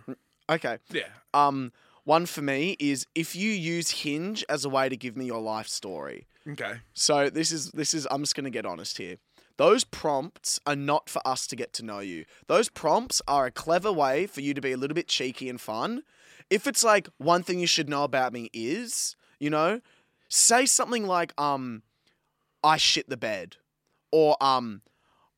[0.48, 0.78] Okay.
[0.90, 1.08] Yeah.
[1.34, 1.72] Um,
[2.06, 5.40] one for me is if you use Hinge as a way to give me your
[5.40, 6.28] life story.
[6.48, 6.74] Okay.
[6.94, 9.16] So this is this is I'm just gonna get honest here.
[9.56, 12.24] Those prompts are not for us to get to know you.
[12.46, 15.60] Those prompts are a clever way for you to be a little bit cheeky and
[15.60, 16.04] fun.
[16.48, 19.80] If it's like one thing you should know about me is, you know,
[20.28, 21.82] say something like um
[22.62, 23.56] I shit the bed
[24.12, 24.82] or um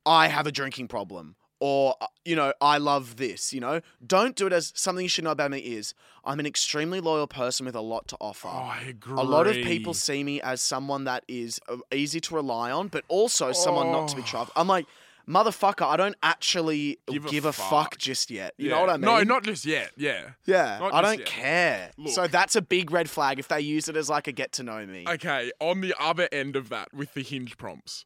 [0.05, 3.81] I have a drinking problem or uh, you know I love this, you know.
[4.07, 5.95] Don't do it as something you should know about me is
[6.25, 8.49] I'm an extremely loyal person with a lot to offer.
[8.49, 9.15] Oh, I agree.
[9.19, 12.89] A lot of people see me as someone that is uh, easy to rely on,
[12.89, 14.27] but also someone not to be Oh.
[14.27, 14.53] trusted.
[14.57, 14.87] I'm like,
[15.27, 17.71] motherfucker, I don't actually Give give a a, fuck.
[17.71, 17.99] fuck.
[17.99, 18.55] just yet.
[18.57, 18.75] You Yeah.
[18.77, 19.01] know what I mean?
[19.03, 19.91] No, not just yet.
[19.97, 20.31] Yeah.
[20.47, 21.27] yeah, not I don't yet.
[21.29, 21.91] care.
[22.07, 24.63] So that's a big red flag if they use it as like a get to
[24.63, 25.05] know me.
[25.09, 25.51] Okay.
[25.61, 28.05] On the other end of that, with the hinge prompts,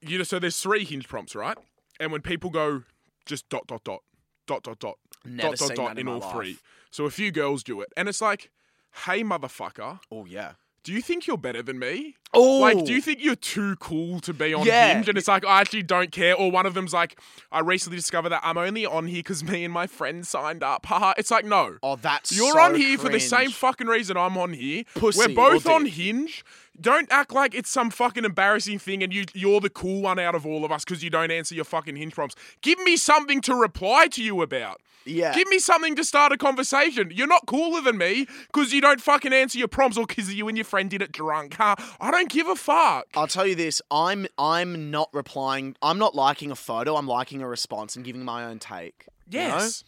[0.00, 1.58] you know, so there's three hinge prompts, right?
[2.00, 2.84] And when people go
[3.26, 4.00] just dot dot dot
[4.46, 6.58] dot dot dot Never dot dot dot in in all three,
[6.90, 8.50] so a few girls do it, and it's like,
[9.06, 10.52] hey motherfucker, Oh yeah.
[10.84, 12.16] do you think you're better than me?
[12.34, 12.96] Oh, Like, do oh.
[12.96, 14.94] you think you're too cool to be on Yeah.
[14.94, 15.08] Hinge?
[15.08, 16.34] And it's like, I actually don't care.
[16.34, 17.18] Or one of them's like,
[17.50, 20.86] I recently discovered that I'm only on here because me and my friend signed up.
[20.86, 21.14] Haha.
[21.16, 21.76] It's like, no.
[21.82, 24.84] Oh, that's You're so on here for the same fucking reason I'm on here.
[24.94, 25.86] Pussy We're both on.
[25.86, 26.44] Hinge.
[26.80, 30.36] Don't act like it's some fucking embarrassing thing and you you're the cool one out
[30.36, 32.36] of all of us because you don't answer your fucking Hinge prompts.
[32.60, 34.80] Give me something to reply to you about.
[35.04, 35.34] Yeah.
[35.34, 37.10] Give me something to start a conversation.
[37.12, 40.48] You're not cooler than me because you don't fucking answer your prompts or because you
[40.48, 41.54] and your friend did it drunk.
[41.54, 41.76] Huh?
[42.00, 43.06] I don't give a fuck.
[43.14, 45.76] I'll tell you this: I'm I'm not replying.
[45.82, 46.96] I'm not liking a photo.
[46.96, 49.06] I'm liking a response and giving my own take.
[49.28, 49.42] Yes.
[49.42, 49.54] you know?
[49.56, 49.84] Yes.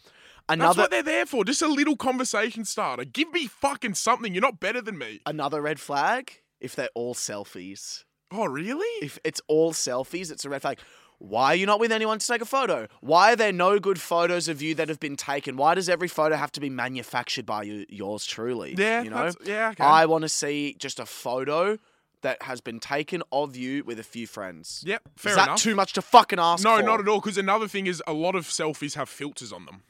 [0.47, 1.45] That's what they're there for.
[1.45, 3.05] Just a little conversation starter.
[3.05, 4.33] Give me fucking something.
[4.33, 5.21] You're not better than me.
[5.25, 8.03] another red flag if they're all selfies.
[8.31, 9.05] Oh, really?
[9.05, 10.79] If it's all selfies, it's a red flag.
[11.19, 12.87] Why are you not with anyone to take a photo?
[12.99, 15.55] Why are there no good photos of you that have been taken?
[15.55, 18.73] Why does every photo have to be manufactured by you, yours truly?
[18.75, 19.31] yeah, you know.
[19.45, 19.83] yeah, okay.
[19.83, 21.77] I want to see just a photo
[22.21, 24.83] that has been taken of you with a few friends.
[24.85, 25.61] Yep, fair is that enough.
[25.61, 26.83] too much to fucking ask no, for?
[26.83, 27.19] not at all.
[27.19, 29.83] Because another thing is a lot of selfies have filters on them.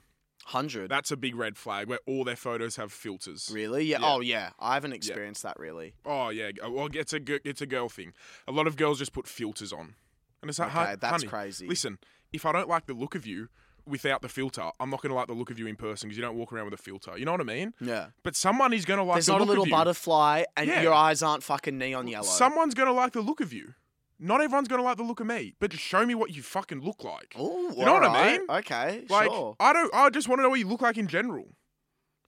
[0.46, 0.90] Hundred.
[0.90, 3.50] That's a big red flag where all their photos have filters.
[3.54, 3.86] Really?
[3.86, 4.00] Yeah.
[4.02, 4.14] Yeah.
[4.14, 4.50] Oh yeah.
[4.60, 5.94] I haven't experienced that really.
[6.06, 8.14] Oh yeah, well it's a it's a girl thing.
[8.48, 9.96] A lot of girls just put filters on,
[10.42, 11.68] and it's like, Okay, "Hun- that's honey, crazy.
[11.68, 12.00] Listen,
[12.34, 13.50] if I don't like the look of you
[13.86, 16.18] without the filter, I'm not going to like the look of you in person because
[16.18, 17.18] you don't walk around with a filter.
[17.18, 17.74] You know what I mean?
[17.82, 18.08] Yeah.
[18.24, 20.82] But someone is going to like There's the not a little butterfly, and Yeah.
[20.82, 22.26] your eyes aren't fucking neon yellow.
[22.28, 23.74] Someone's going to like the look of you.
[24.20, 26.44] Not everyone's going to like the look of me, but just show me what you
[26.44, 27.36] fucking look like.
[27.40, 28.42] Ooh, You know what I mean?
[28.50, 29.06] Okay.
[29.10, 29.56] Like sure.
[29.60, 29.94] I don't.
[29.96, 31.56] I just want to know what you look like in general,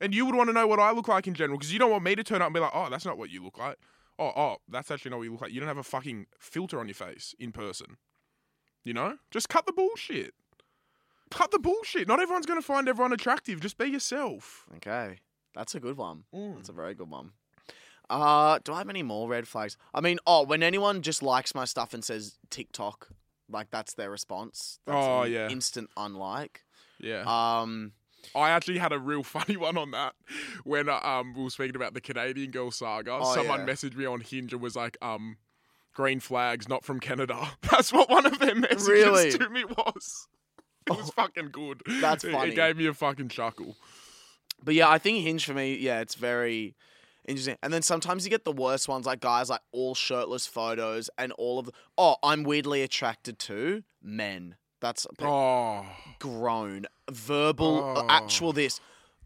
[0.01, 1.91] and you would want to know what I look like in general because you don't
[1.91, 3.77] want me to turn up and be like, "Oh, that's not what you look like."
[4.17, 5.51] Oh, oh, that's actually not what you look like.
[5.51, 7.97] You don't have a fucking filter on your face in person.
[8.83, 10.33] You know, just cut the bullshit.
[11.33, 12.07] Cut the bullshit.
[12.07, 13.59] Not everyone's gonna find everyone attractive.
[13.59, 14.65] Just be yourself.
[14.77, 15.19] Okay.
[15.55, 16.23] That's a good one.
[16.33, 16.55] Mm.
[16.55, 17.31] That's a very good one.
[18.09, 19.77] Uh, do I have any more red flags?
[19.93, 23.09] I mean, oh, when anyone just likes my stuff and says TikTok,
[23.49, 24.79] like that's their response.
[24.85, 25.49] That's Oh, an yeah.
[25.49, 26.63] instant unlike.
[26.99, 27.23] Yeah.
[27.25, 27.93] Um,
[28.35, 30.13] I actually had a real funny one on that
[30.63, 33.17] when uh, um we were speaking about the Canadian girl saga.
[33.21, 33.73] Oh, Someone yeah.
[33.73, 35.37] messaged me on Hinge and was like, um,
[35.93, 37.51] green flags, not from Canada.
[37.71, 39.31] That's what one of their messages Really?
[39.31, 40.27] to me was.
[40.89, 41.81] It was fucking good.
[42.01, 42.51] That's funny.
[42.51, 43.75] It gave me a fucking chuckle.
[44.63, 46.75] But yeah, I think Hinge for me, yeah, it's very
[47.27, 47.57] interesting.
[47.61, 51.31] And then sometimes you get the worst ones, like guys like all shirtless photos and
[51.33, 51.71] all of the.
[51.97, 54.55] Oh, I'm weirdly attracted to men.
[54.81, 55.85] That's Oh,
[56.19, 58.07] grown, verbal, uh, Oh.
[58.09, 58.79] actual this.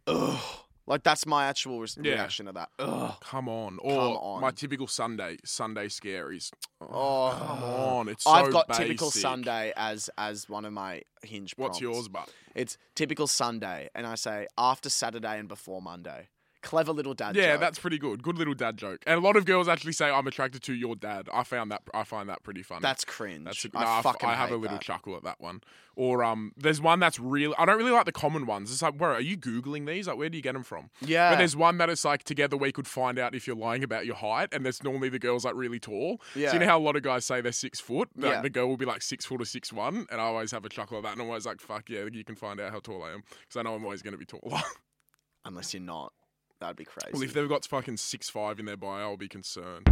[0.06, 0.40] Ugh.
[0.88, 2.14] Like that's my actual re- Yeah.
[2.14, 2.70] reaction to that.
[2.80, 3.14] Ugh.
[3.22, 3.78] come on.
[3.82, 4.42] Or on.
[4.42, 6.50] my typical Sunday, Sunday scaries.
[6.82, 8.08] Oh, Come on.
[8.08, 9.22] It's so I've got typical basic.
[9.22, 11.54] Sunday as as one of my Hinge.
[11.58, 11.82] What's prompts.
[11.82, 12.30] yours, but?
[12.56, 16.30] It's typical Sunday, and I say after Saturday and before Monday.
[16.62, 17.36] Clever little dad.
[17.36, 17.42] Joke.
[17.44, 17.62] Yeah, joke.
[17.62, 18.24] that's pretty good.
[18.24, 19.04] Good little dad joke.
[19.06, 21.30] And a lot of girls actually say I'm attracted to your dad.
[21.34, 22.82] I found that I find that pretty funny.
[22.82, 23.46] that's cringe.
[23.46, 24.84] That's I nah, I fucking I have a little that.
[24.84, 25.62] chuckle at that one.
[25.96, 28.72] Or um, there's one that's really I don't really like the common ones.
[28.72, 30.08] It's like, where are you googling these?
[30.08, 30.90] Like, where do you get them from?
[31.02, 33.84] Yeah, But there's one that it's like together we could find out if you're lying
[33.84, 36.20] about your height, and there's normally the girl's like really tall.
[36.34, 36.54] So Yeah.
[36.54, 38.10] you know how a lot of guys say they're six foot.
[38.16, 38.42] Like, Yeah.
[38.42, 40.70] The girl will be like six foot or six one, and I always have a
[40.70, 43.04] chuckle at that, and I'm always like, fuck yeah, you can find out how tall
[43.04, 44.62] I am because I know I'm always going to be taller.
[45.46, 46.14] unless you're not.
[46.60, 47.14] That'd be crazy.
[47.14, 49.88] well, if they've got fucking six five in their bio, I'll be concerned.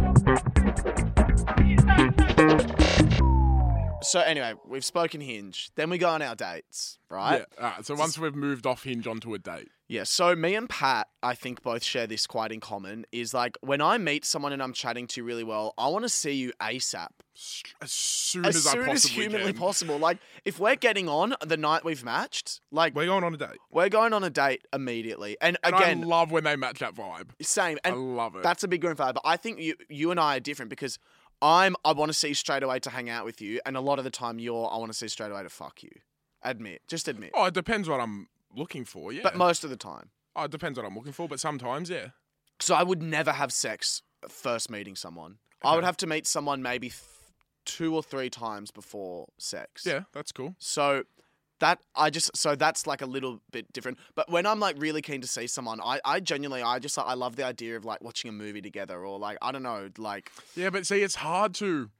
[4.06, 5.70] So anyway, we've spoken Hinge.
[5.76, 7.44] Then we go on our dates, right?
[7.58, 7.80] Yeah.
[7.82, 11.34] So once we've moved off Hinge onto a date, Yeah, so me and Pat, I
[11.34, 13.04] think both share this quite in common.
[13.12, 16.08] Is like when I meet someone and I'm chatting to really well, I want to
[16.08, 17.08] see you ASAP,
[17.82, 19.60] as soon as, as, I soon as possibly humanly can.
[19.60, 19.98] possible.
[19.98, 23.58] Like if we're getting on the night we've matched, like We're going on a date.
[23.70, 25.36] we're going on a date immediately.
[25.40, 27.30] And, And again, I love when they match that vibe.
[27.42, 27.78] same.
[27.84, 28.42] I And love it.
[28.42, 29.14] that's a big green flag.
[29.14, 30.98] But I think you, you and I are different because
[31.42, 33.98] I'm, I want to see straight away to hang out with you, and a lot
[33.98, 35.90] of the time you're, I want to see straight away to fuck you.
[36.42, 37.32] Admit, just admit.
[37.34, 39.12] oh, it depends what I'm looking for.
[39.12, 39.20] Yeah.
[39.22, 40.10] But most of the time.
[40.34, 41.28] oh, it depends what I'm looking for.
[41.28, 42.08] But sometimes, yeah.
[42.60, 45.38] So I would never have sex first meeting someone.
[45.64, 47.00] I would have to meet someone maybe th-
[47.64, 49.84] two or three times before sex.
[49.84, 50.54] Yeah, that's cool.
[50.58, 51.02] So
[51.60, 53.98] that I just so that's like a little bit different.
[54.14, 57.14] But when I'm like really keen to see someone, I I genuinely I just I
[57.14, 60.30] love the idea of like watching a movie together or like I don't know like
[60.54, 61.90] Yeah, but see, it's hard to.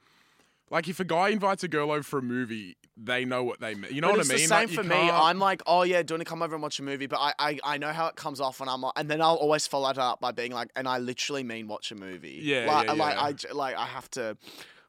[0.69, 3.77] Like, if a guy invites a girl over for a movie, they know what they
[3.77, 3.95] mean.
[3.95, 4.43] You know but what it's I mean?
[4.43, 4.97] the same Like, for me.
[4.97, 7.07] I'm like, oh yeah, do you want to come over and watch a movie?
[7.07, 9.37] But I, I, I know how it comes off, and I'm like, and then I'll
[9.37, 12.41] always follow it up by being like, and I literally mean watch a movie.
[12.43, 13.23] Yeah, like, yeah, like yeah.
[13.23, 14.37] I j- like I have to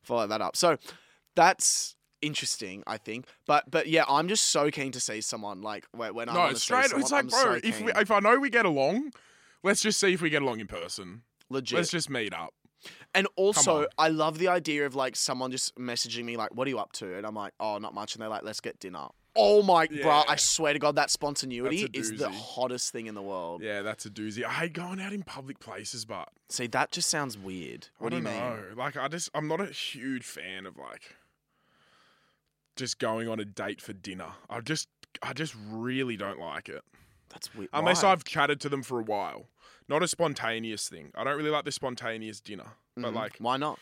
[0.02, 0.56] follow that up.
[0.56, 0.78] So
[1.36, 3.26] that's interesting, I think.
[3.46, 6.40] But but yeah, I'm just so keen to see someone like when, when I No,
[6.40, 6.86] want it's to straight.
[6.86, 9.12] someone, It's like, I'm bro, so if we, if I know we get along,
[9.64, 11.24] let's just see if we get along in person.
[11.50, 11.78] legit.
[11.78, 12.54] Let's just meet up.
[13.16, 13.88] And also.
[13.98, 16.92] I love the idea of like someone just messaging me like, "What are you up
[16.94, 19.08] to?" And I'm like, "Oh, not much." And they're like, "Let's get dinner."
[19.40, 20.24] Oh my, bro!
[20.28, 23.62] I swear to God, that spontaneity is the hottest thing in the world.
[23.62, 24.44] Yeah, that's a doozy.
[24.44, 27.90] I hate going out in public places, but See, that just sounds weird.
[28.00, 28.76] What do you don't mean?
[28.76, 31.17] Like, I just, I'm not a huge fan of like
[32.78, 34.34] just going on a date for dinner.
[34.50, 34.88] I just,
[35.22, 36.84] I just really don't like it.
[37.30, 37.70] That's weird.
[37.74, 38.12] Unless Why?
[38.12, 39.48] I've chatted to them for a while.
[39.90, 41.12] Not a spontaneous thing.
[41.16, 42.74] I don't really like the spontaneous dinner.
[42.96, 43.16] But Mhm.
[43.16, 43.80] like, why not?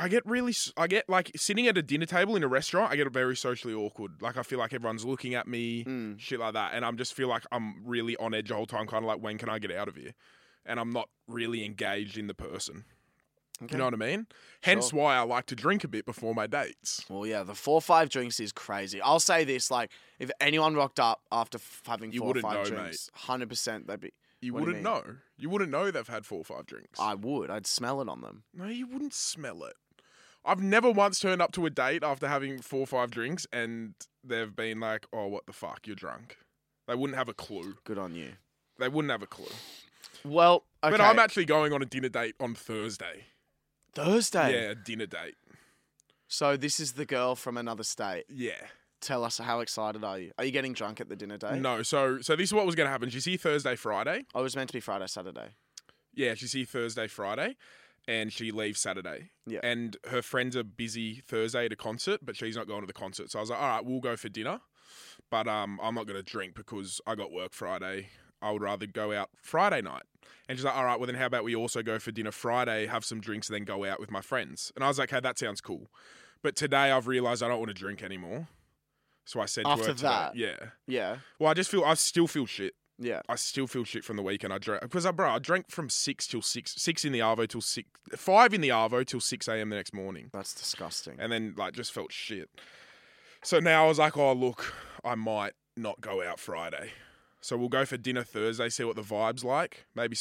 [0.00, 2.92] I get really, I get like sitting at a dinner table in a restaurant.
[2.92, 4.22] I get very socially awkward.
[4.22, 6.20] Like I feel like everyone's looking at me, Mm.
[6.20, 8.86] shit like that, and I'm just feel like I'm really on edge the whole time.
[8.86, 10.12] Kind of like, when can I get out of here?
[10.64, 12.84] And I'm not really engaged in the person.
[13.62, 13.72] Okay.
[13.72, 14.26] You know what I mean?
[14.62, 15.00] Hence Sure.
[15.00, 17.04] why I like to drink a bit before my dates.
[17.08, 19.00] Well, yeah, the four or five drinks is crazy.
[19.00, 22.54] I'll say this: like, if anyone rocked up after f- having You four or five
[22.54, 24.12] know, drinks, hundred percent, they'd be.
[24.40, 25.02] You do you wouldn't know.
[25.36, 27.00] You wouldn't know they've had four or five drinks.
[27.00, 27.50] I would.
[27.50, 28.44] I'd smell it on them.
[28.54, 29.74] No, you wouldn't smell it.
[30.44, 33.94] I've never once turned up to a date after having four or five drinks and
[34.24, 36.38] they've been like, oh, what the fuck, you're drunk.
[36.86, 37.74] They wouldn't have a clue.
[37.84, 38.30] Good on you.
[38.78, 39.52] They wouldn't have a clue.
[40.24, 40.92] Well, okay.
[40.92, 43.26] But I'm actually going on a dinner date on Thursday.
[44.04, 44.52] Thursday.
[44.52, 45.34] Yeah, a dinner date.
[46.28, 48.24] So this is the girl from another state.
[48.28, 48.52] Yeah.
[49.00, 50.32] Tell us how excited are you?
[50.38, 51.60] Are you getting drunk at the dinner date?
[51.60, 53.08] No, so so this is what was going to happen.
[53.10, 54.24] She's here Thursday, Friday.
[54.34, 55.50] Oh, it was meant to be Friday, Saturday.
[56.14, 57.56] Yeah, she's here Thursday, Friday,
[58.08, 59.30] and she leaves Saturday.
[59.46, 59.60] Yeah.
[59.62, 62.92] And her friends are busy Thursday at a concert, but she's not going to the
[62.92, 63.30] concert.
[63.30, 64.60] So I was like, all right, we'll go for dinner,
[65.30, 68.08] but um, I'm not going to drink because I got work Friday.
[68.42, 70.02] I would rather go out Friday night.
[70.48, 72.86] And she's like, all right, well then how about we also go for dinner Friday,
[72.86, 74.72] have some drinks, and then go out with my friends.
[74.74, 75.88] And I was like, hey, that sounds cool.
[76.42, 78.48] But today I've realised I don't want to drink anymore.
[79.24, 80.36] So I said to After her today, that?
[80.36, 80.56] yeah.
[80.86, 81.16] Yeah.
[81.38, 82.74] Well, I just feel I still feel shit.
[82.98, 83.20] Yeah.
[83.28, 84.52] I still feel shit from the weekend.
[84.52, 87.18] I drank because I uh, bro, I drank from six till six, six in the
[87.20, 89.68] arvo till six, five in the arvo till six a.m.
[89.70, 91.16] the next morning, That's disgusting.
[91.18, 92.48] and then like just felt shit.
[93.42, 94.74] So now I was like, oh look,
[95.04, 96.90] I might not go out Friday,
[97.40, 98.68] so we'll go for dinner Thursday.
[98.68, 99.86] See what the vibes like.
[99.94, 100.16] Maybe.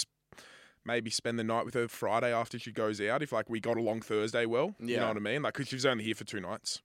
[0.86, 3.22] Maybe spend the night with her Friday after she goes out.
[3.22, 5.42] If like we got along Thursday well, you know what I mean.
[5.42, 6.82] Like, cause she was only here for two nights,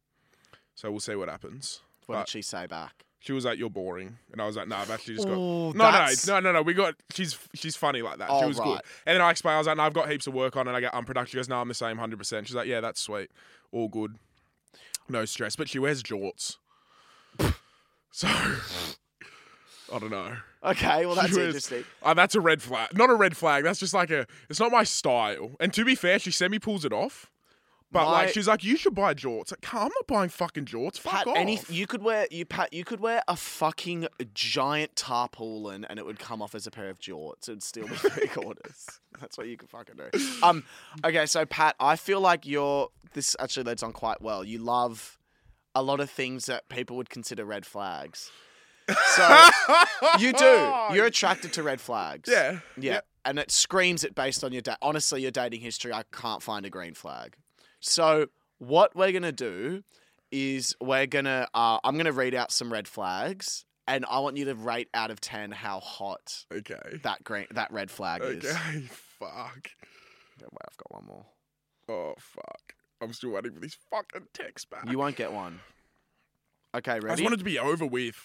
[0.75, 1.83] so we'll see what happens.
[2.07, 3.05] What but- did she say back?
[3.21, 5.71] She was like, "You're boring," and I was like, "No, I've actually just got Oh,
[5.71, 6.63] no, no, that's- no, no, no.
[6.63, 8.27] We got she's she's funny like that.
[8.29, 10.27] she Oh, was good." And then I explained, I was like, "No, I've got heaps
[10.27, 12.49] of work on, and I get unproductive." She goes, "No, I'm the same, hundred percent."
[12.49, 13.31] She's like, "Yeah, that's sweet,
[13.71, 14.17] all good,
[15.09, 16.57] no stress." But she wears jorts,
[18.11, 18.27] so
[19.93, 20.37] I don't know.
[20.65, 21.85] Okay, well that's was- interesting.
[22.03, 22.97] Uh, that's a red flag.
[22.97, 23.65] Not a red flag.
[23.65, 24.27] That's just like a.
[24.49, 25.53] It's not my style.
[25.61, 27.31] And to be fair, she semi pulls it off.
[27.91, 30.99] But My- like, she's like, "You should buy jorts." Like, I'm not buying fucking jorts.
[30.99, 35.85] Fuck off." any you could wear you Pat you could wear a fucking giant tarpaulin
[35.85, 37.51] and it would come off as a pair of jorts.
[37.51, 38.87] It'd still be three quarters.
[39.21, 40.19] That's what you could fucking do.
[40.43, 40.65] Um,
[41.05, 44.43] okay, so Pat, I feel like you're this actually leads on quite well.
[44.43, 45.19] You love
[45.75, 48.31] a lot of things that people would consider red flags.
[48.89, 49.49] So
[50.19, 50.73] you do.
[50.95, 52.29] You're attracted to red flags.
[52.31, 52.61] Yeah.
[52.77, 52.93] Yeah.
[52.95, 53.07] Yep.
[53.25, 55.93] And it screams it based on your da- honestly your dating history.
[55.93, 57.37] I can't find a green flag.
[57.81, 58.27] So
[58.59, 59.83] what we're gonna do
[60.31, 64.47] is we're gonna uh, I'm gonna read out some red flags, and I want you
[64.47, 66.99] to rate out of ten how hot Okay.
[67.05, 68.45] that green that red flag is.
[68.45, 68.81] Okay.
[69.21, 69.71] Fuck.
[70.41, 71.27] Wait, I've got one more.
[71.89, 72.75] Oh fuck.
[73.01, 74.91] I'm still waiting for this fucking text back.
[74.91, 75.61] You won't get one.
[76.75, 77.07] Okay, ready.
[77.09, 78.17] I just wanted to be over with.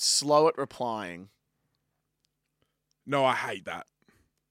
[0.00, 1.28] Slow at replying.
[3.04, 3.86] No, I hate that.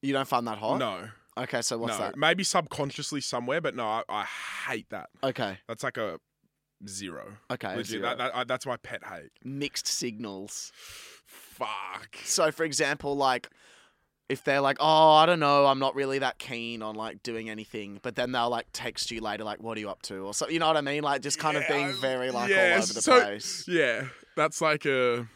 [0.02, 0.78] You don't find that hot?
[0.78, 1.08] No.
[1.38, 2.06] Okay, so what's no.
[2.06, 2.18] that?
[2.18, 4.26] Maybe subconsciously somewhere, but no, I, I
[4.68, 5.10] hate that.
[5.24, 6.20] Okay, That's like a
[6.86, 7.38] zero.
[7.50, 7.76] okay.
[7.76, 8.04] Legit, zero.
[8.04, 9.32] that, that, I, that's my pet hate.
[9.44, 10.72] Mixed signals.
[11.26, 12.18] Fuck.
[12.24, 13.50] So, for example, like
[14.30, 17.50] if they're like, "Oh, I don't know, I'm not really that keen on like doing
[17.50, 20.34] anything," but then they'll like text you later, like, "What are you up to?" or
[20.34, 20.50] so.
[20.50, 21.04] You know what I mean?
[21.04, 23.66] Like just kind of being very like yeah, all over the so- place.
[23.68, 24.06] Yeah,
[24.36, 25.28] that's like a.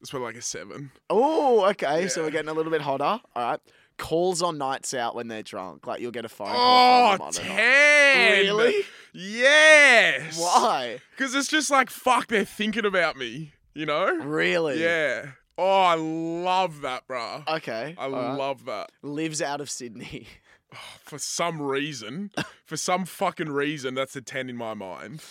[0.00, 0.92] It's probably like a seven.
[1.10, 2.08] Oh, okay.
[2.08, 3.04] So we're getting a little bit hotter.
[3.04, 3.60] All right.
[3.96, 5.86] Calls on nights out when they're drunk.
[5.86, 8.14] Like you'll get a phone call Oh, from them on a night.
[8.14, 8.44] 10.
[8.44, 8.74] Really?
[9.12, 10.38] Yes.
[10.40, 11.00] Why?
[11.16, 14.14] Because it's just like, fuck, they're thinking about me, you know?
[14.16, 14.80] Really?
[14.80, 15.30] Yeah.
[15.56, 17.46] Oh, I love that, bruh.
[17.56, 17.96] Okay.
[17.98, 18.34] I right.
[18.34, 18.92] love that.
[19.02, 20.26] Lives out of Sydney.
[21.02, 22.30] For some reason,
[22.66, 25.22] for some fucking reason, that's a 10 in my mind.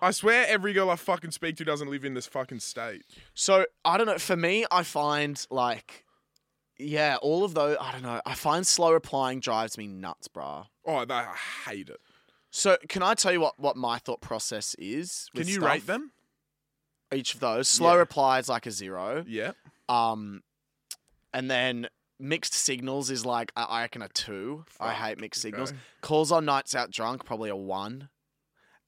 [0.00, 3.02] I swear every girl I fucking speak to doesn't live in this fucking state.
[3.34, 4.18] So I don't know.
[4.18, 6.04] For me, I find like,
[6.78, 7.76] yeah, all of those.
[7.80, 8.20] I don't know.
[8.26, 10.66] I find slow replying drives me nuts, brah.
[10.84, 12.00] Oh, that, I hate it.
[12.50, 15.28] So can I tell you what what my thought process is?
[15.34, 15.64] Can you stuff?
[15.68, 16.12] rate them?
[17.14, 17.68] Each of those.
[17.68, 17.98] Slow Yeah.
[17.98, 19.24] reply is like a zero.
[19.26, 19.52] Yeah.
[19.88, 20.42] Um,
[21.32, 24.64] and then mixed signals is like I, I reckon a two.
[24.80, 25.70] I Fuck, hate mixed signals.
[25.70, 25.78] okay.
[26.00, 28.08] Calls on nights out drunk probably a one,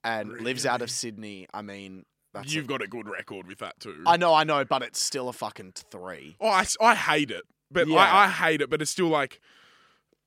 [0.04, 1.46] and lives out of Sydney.
[1.52, 2.52] I mean, that's.
[2.52, 4.02] You've a, got a good record with that too.
[4.06, 6.36] I know, I know, but it's still a fucking three.
[6.40, 7.42] Oh, I, I hate it.
[7.70, 7.96] But Yeah.
[7.98, 9.40] I, I hate it, but it's still like,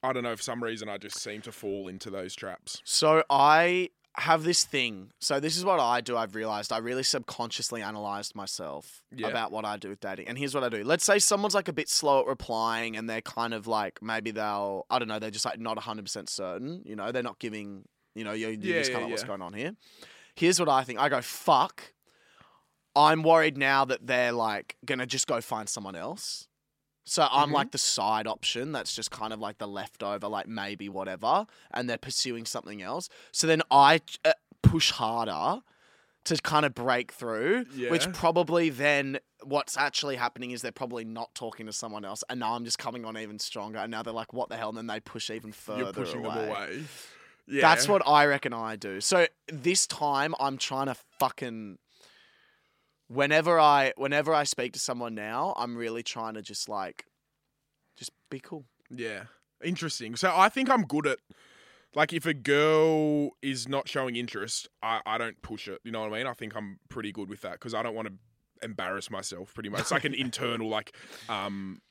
[0.04, 2.82] I don't know, for some reason I just seem to fall into those traps.
[2.84, 5.12] So I have this thing.
[5.20, 6.18] So this is what I do.
[6.18, 9.28] I've realized I really subconsciously analyzed myself Yeah.
[9.30, 10.28] about what I do with dating.
[10.28, 10.84] And here's what I do.
[10.84, 14.32] Let's say someone's like a bit slow at replying and they're kind of like maybe
[14.32, 17.86] they'll I don't know, they're just like not 100% certain, you know, they're not giving,
[18.15, 19.28] you know, you, you Yeah, just kind yeah, of what's yeah.
[19.28, 19.76] going on here.
[20.36, 21.00] Here's what I think.
[21.00, 21.93] I go, "Fuck.
[22.95, 26.47] I'm worried now that they're like going to just go find someone else."
[27.04, 27.54] So I'm Mhm.
[27.54, 31.89] like the side option that's just kind of like the leftover, like maybe whatever, and
[31.89, 33.10] they're pursuing something else.
[33.32, 35.62] So then I uh, push harder
[36.26, 41.34] to kind of break through, which probably then what's actually happening is they're probably not
[41.34, 44.13] talking to someone else, and now I'm just coming on even stronger, and now they're
[44.13, 46.36] like, "What the hell?" And then they push even further You're pushing away.
[46.36, 46.84] them away.
[47.48, 47.62] Yeah.
[47.62, 49.02] That's what I reckon I do.
[49.02, 51.78] So this time I'm trying to fucking
[53.08, 57.06] whenever I whenever I speak to someone now, I'm really trying to just like
[57.98, 58.66] just be cool.
[58.90, 59.24] Yeah.
[59.64, 60.16] Interesting.
[60.16, 61.20] So I think I'm good at
[61.94, 65.82] like if a girl is not showing interest, I, I don't push it.
[65.84, 66.28] You know what I mean?
[66.28, 68.14] I think I'm pretty good with that because I don't want to
[68.64, 69.82] embarrass myself pretty much.
[69.82, 70.96] It's like an internal like
[71.28, 71.82] um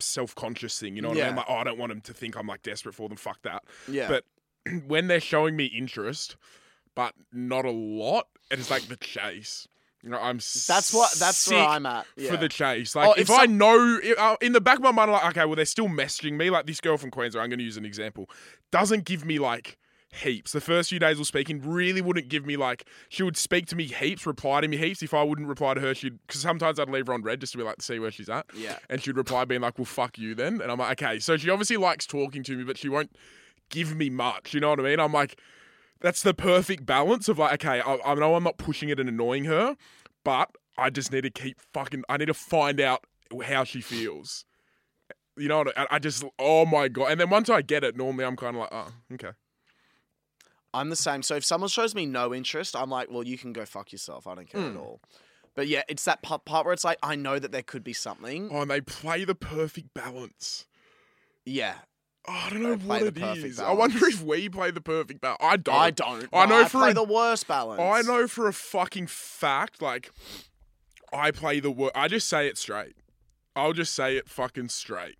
[0.00, 1.36] self-conscious thing, you know what I mean?
[1.36, 3.18] Like, oh, I don't want them to think I'm like desperate for them.
[3.18, 3.64] Fuck that.
[3.88, 4.08] Yeah.
[4.08, 4.24] But
[4.86, 6.36] when they're showing me interest,
[6.94, 9.68] but not a lot, it's like the chase.
[10.02, 12.06] You know, I'm that's what that's where I'm at.
[12.16, 12.30] Yeah.
[12.30, 12.94] for the chase.
[12.94, 15.14] Like, Oh, if, if I know if, uh, in the back of my mind, I'm
[15.20, 16.50] like, okay, well, they're still messaging me.
[16.50, 18.30] Like this girl from Queensland, I'm going to use an example,
[18.70, 19.76] doesn't give me like
[20.22, 20.52] heaps.
[20.52, 23.76] The first few days of speaking really wouldn't give me like she would speak to
[23.76, 25.02] me heaps, reply to me heaps.
[25.02, 27.52] If I wouldn't reply to her, she'd because sometimes I'd leave her on read just
[27.52, 28.46] to be like to see where she's at.
[28.54, 28.78] Yeah.
[28.88, 31.50] And she'd reply being like, "Well, fuck you then." And I'm like, "Okay." So she
[31.50, 33.10] obviously likes talking to me, but she won't
[33.70, 34.54] give me much.
[34.54, 35.00] You know what I mean?
[35.00, 35.40] I'm like,
[36.00, 39.08] that's the perfect balance of like, okay, I, I know I'm not pushing it and
[39.08, 39.76] annoying her,
[40.24, 42.04] but I just need to keep fucking.
[42.08, 43.04] I need to find out
[43.44, 44.44] how she feels.
[45.36, 47.12] You know, what I, I just, oh my god!
[47.12, 49.30] And then once I get it, normally I'm kind of like, oh, okay.
[50.74, 51.22] I'm the same.
[51.22, 54.26] So if someone shows me no interest, I'm like, well, you can go fuck yourself.
[54.26, 54.80] I don't care at Mm.
[54.80, 55.00] all.
[55.54, 58.48] But yeah, it's that part where it's like, I know that there could be something.
[58.52, 60.66] Oh, and they play the perfect balance.
[61.44, 61.74] Yeah.
[62.30, 63.58] Oh, I don't know what the it is.
[63.58, 65.38] I wonder if we play the perfect balance.
[65.40, 65.74] I don't.
[65.74, 66.28] I don't.
[66.30, 67.80] I know I for play a- the worst balance.
[67.80, 70.10] I know for a fucking fact, like,
[71.10, 71.92] I play the word.
[71.94, 72.96] I just say it straight.
[73.56, 75.16] I'll just say it fucking straight.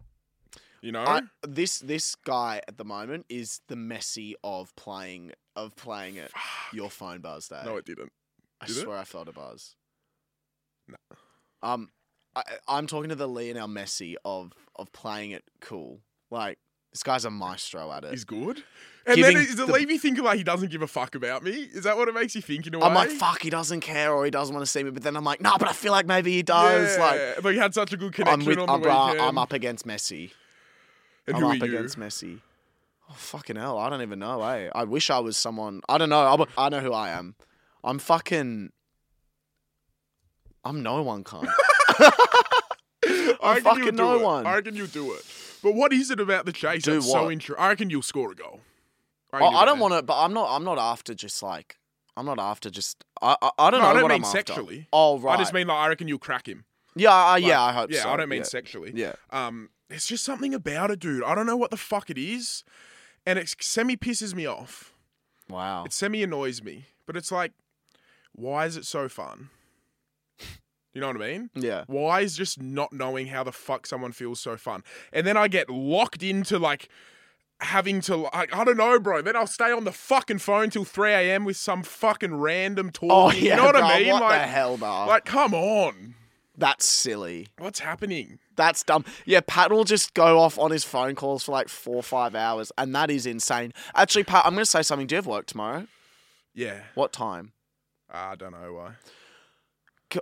[0.83, 1.01] You know?
[1.03, 6.31] I, this this guy at the moment is the Messi of playing of playing it.
[6.73, 7.63] Your phone buzz day.
[7.65, 8.13] no, it didn't.
[8.61, 8.81] I did it?
[8.83, 9.77] swear I felt a buzz.
[10.87, 10.97] No.
[11.63, 11.91] Um,
[12.37, 16.01] I, I'm talking to the Lionel Messi of of playing it cool.
[16.31, 16.59] Like
[16.93, 18.11] this guy's a maestro at it.
[18.11, 18.63] He's good.
[19.07, 21.15] And Giving then does it the- leave you thinking like he doesn't give a fuck
[21.15, 21.53] about me?
[21.73, 22.85] Is that what it makes you think in a way?
[22.85, 24.91] I'm like, fuck, he doesn't care or he doesn't want to see me.
[24.91, 26.97] But then I'm like, nah, but I feel like maybe he does.
[26.97, 27.03] Yeah.
[27.05, 29.21] Like, Like, he had such a good I'm connection with, on I'm, the weekend.
[29.23, 30.33] I'm up against Messi.
[31.27, 31.77] And I'm who up are you?
[31.77, 32.41] against Messi.
[33.11, 33.79] Oh fucking hell!
[33.79, 34.43] I don't even know.
[34.43, 34.69] Eh?
[34.75, 35.81] I wish I was someone.
[35.89, 36.47] I don't know.
[36.59, 37.37] I, I know who I am.
[37.83, 38.71] I'm fucking.
[40.63, 41.49] I'm no one, cunt.
[41.99, 42.13] I
[43.43, 44.23] I'm you'll fucking no it.
[44.23, 44.47] one.
[44.47, 45.25] I reckon you'll do it.
[45.63, 47.63] But what is it about the chase Do that's so interesting?
[47.63, 48.61] I reckon you'll score a goal.
[49.33, 50.49] I, reckon I don't want to, but I'm not.
[50.55, 51.77] I'm not after just like.
[52.17, 53.05] I'm not after just.
[53.21, 53.37] I.
[53.43, 54.39] I, I don't No, know I don't what mean I'm after.
[54.39, 54.89] sexually.
[54.93, 55.35] Oh right.
[55.35, 56.65] I just mean like I reckon you'll crack him.
[56.95, 57.33] Yeah.
[57.33, 57.61] Uh, yeah.
[57.63, 57.97] I hope so.
[57.97, 58.11] Yeah, so.
[58.11, 58.45] I don't mean yeah.
[58.45, 58.93] sexually.
[58.95, 59.13] Yeah.
[59.31, 61.23] Um, it's just something about it, dude.
[61.25, 62.65] I don't know what the fuck it is,
[63.27, 64.93] and it semi pisses me off.
[65.49, 65.85] Wow.
[65.85, 67.53] It semi annoys me, but it's like,
[68.33, 69.49] why is it so fun?
[70.99, 71.51] You know what I mean?
[71.55, 71.85] Yeah.
[71.87, 74.83] Why is just not knowing how the fuck someone feels so fun?
[75.13, 76.89] And then I get locked into like
[77.61, 79.23] having to like I don't know, bro.
[79.23, 81.45] Then I'll stay on the fucking phone till three a.m.
[81.45, 83.11] with some fucking random talk.
[83.13, 83.55] Oh yeah.
[83.55, 84.13] you know what bro, I mean?
[84.15, 85.07] What like, the hell, bro?
[85.07, 86.17] like, come on,
[86.57, 87.47] That's silly.
[87.59, 88.41] what's happening?
[88.57, 89.05] That's dumb.
[89.25, 92.35] Yeah, Pat will just go off on his phone calls for like four or five
[92.35, 93.73] hours, and that is insane.
[93.95, 95.07] Actually, Pat, I'm going to say something.
[95.07, 95.87] Do you have work tomorrow?
[96.57, 97.53] Yeah, What time?
[98.13, 98.95] Ah, I don't know why.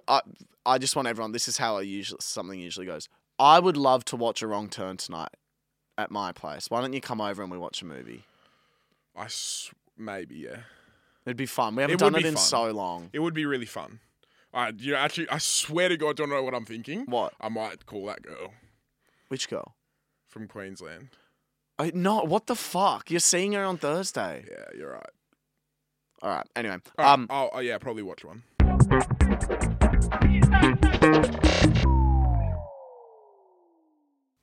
[0.09, 0.21] I,
[0.65, 1.33] I just want everyone.
[1.33, 3.09] This is how I usually something usually goes.
[3.39, 5.29] I would love to watch a wrong turn tonight
[5.99, 6.71] at my place.
[6.71, 8.25] Why don't you come over and we watch a movie?
[9.15, 10.61] I s- maybe yeah.
[11.25, 11.75] It'd be fun.
[11.77, 12.43] We haven't It done would it be in fun.
[12.45, 13.11] so long.
[13.13, 14.01] It would be really fun.
[14.55, 17.05] I you know actually I swear to God, I don't know what I'm thinking.
[17.07, 17.35] What?
[17.41, 18.53] I might call that girl
[19.29, 19.75] Which girl?
[20.29, 21.09] from Queensland.
[21.79, 23.11] I, no, what the fuck?
[23.11, 24.45] You're seeing her on Thursday.
[24.51, 25.11] Yeah, you're right.
[26.23, 26.47] All right.
[26.57, 28.43] Anyway, All right, um, I'll, oh yeah, probably watch one.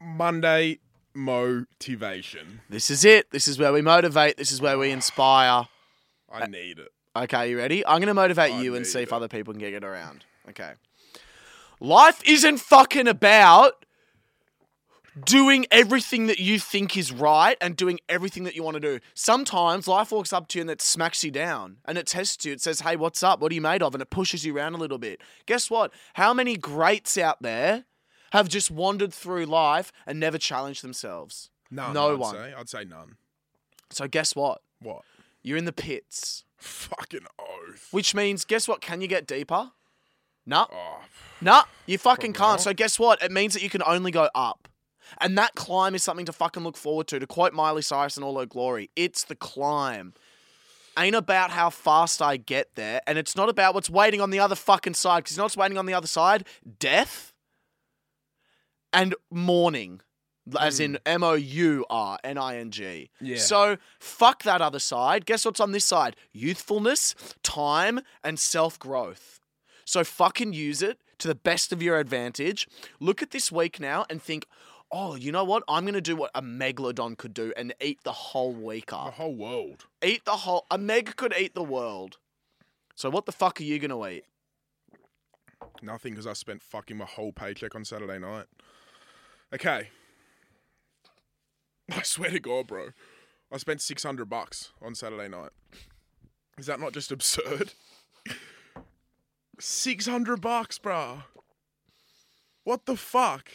[0.02, 0.80] Monday
[1.14, 2.62] motivation.
[2.70, 3.30] this is it.
[3.32, 4.38] This is where we motivate.
[4.38, 5.68] This is where we inspire.
[6.32, 6.90] I uh, need it.
[7.16, 7.86] Okay, you ready?
[7.86, 10.26] I'm going to motivate I you and see if other people can get it around.
[10.50, 10.72] Okay.
[11.80, 13.83] Life isn't fucking about
[15.26, 19.00] doing everything that you think is right and doing everything that you want to do.
[19.14, 22.54] Sometimes life walks up to you and it smacks you down and it tests you.
[22.54, 23.40] It says, hey, what's up?
[23.40, 23.94] What are you made of?
[23.94, 25.22] And it pushes you around a little bit.
[25.46, 25.92] Guess what?
[26.14, 27.86] How many greats out there
[28.32, 31.50] have just wandered through life and never challenged themselves?
[31.70, 31.94] None.
[31.94, 32.36] No I'd one.
[32.36, 32.54] Say.
[32.58, 33.18] I'd say none.
[33.90, 34.62] So, guess what?
[34.82, 35.04] What?
[35.44, 36.46] You're in the pits.
[36.58, 37.90] Fucking oath.
[37.92, 38.82] Which means, guess what?
[38.82, 39.72] Can you get deeper?
[40.46, 40.68] No.
[40.72, 41.00] Oh,
[41.42, 42.62] Nah, you fucking can't.
[42.62, 43.22] So guess what?
[43.22, 44.68] It means that you can only go up.
[45.20, 47.20] And that climb is something to fucking look forward to.
[47.20, 50.14] To quote Miley Cyrus in all her glory, it's the climb.
[50.98, 54.40] Ain't about how fast I get there, and it's not about what's waiting on the
[54.40, 55.24] other fucking side.
[55.24, 56.46] Because you know what's waiting on the other side?
[56.80, 57.34] Death
[58.92, 60.02] and mourning,
[60.60, 60.98] as in hmm.
[61.08, 63.10] M O U R N I N G.
[63.20, 63.38] Yeah.
[63.38, 65.26] So fuck that other side.
[65.26, 66.16] Guess what's on this side?
[66.32, 69.40] Youthfulness, time, and self growth.
[69.86, 72.68] So fucking use it to the best of your advantage.
[73.00, 74.46] Look at this week now and think,
[74.94, 75.64] oh, you know what?
[75.68, 79.06] I'm going to do what a megalodon could do and eat the whole week up.
[79.08, 79.88] the whole world.
[80.06, 80.66] Eat the whole.
[80.70, 82.20] A meg could eat the world.
[82.96, 84.26] So what the fuck are you going to eat?
[85.82, 88.46] Nothing because I spent fucking my whole paycheck on Saturday night.
[89.54, 89.90] Okay.
[91.92, 92.90] I swear to God, bro.
[93.52, 95.52] I spent 600 bucks on Saturday night.
[96.58, 97.74] Is that not just absurd?
[99.60, 101.24] 600 bucks, bro.
[102.64, 103.50] What the fuck?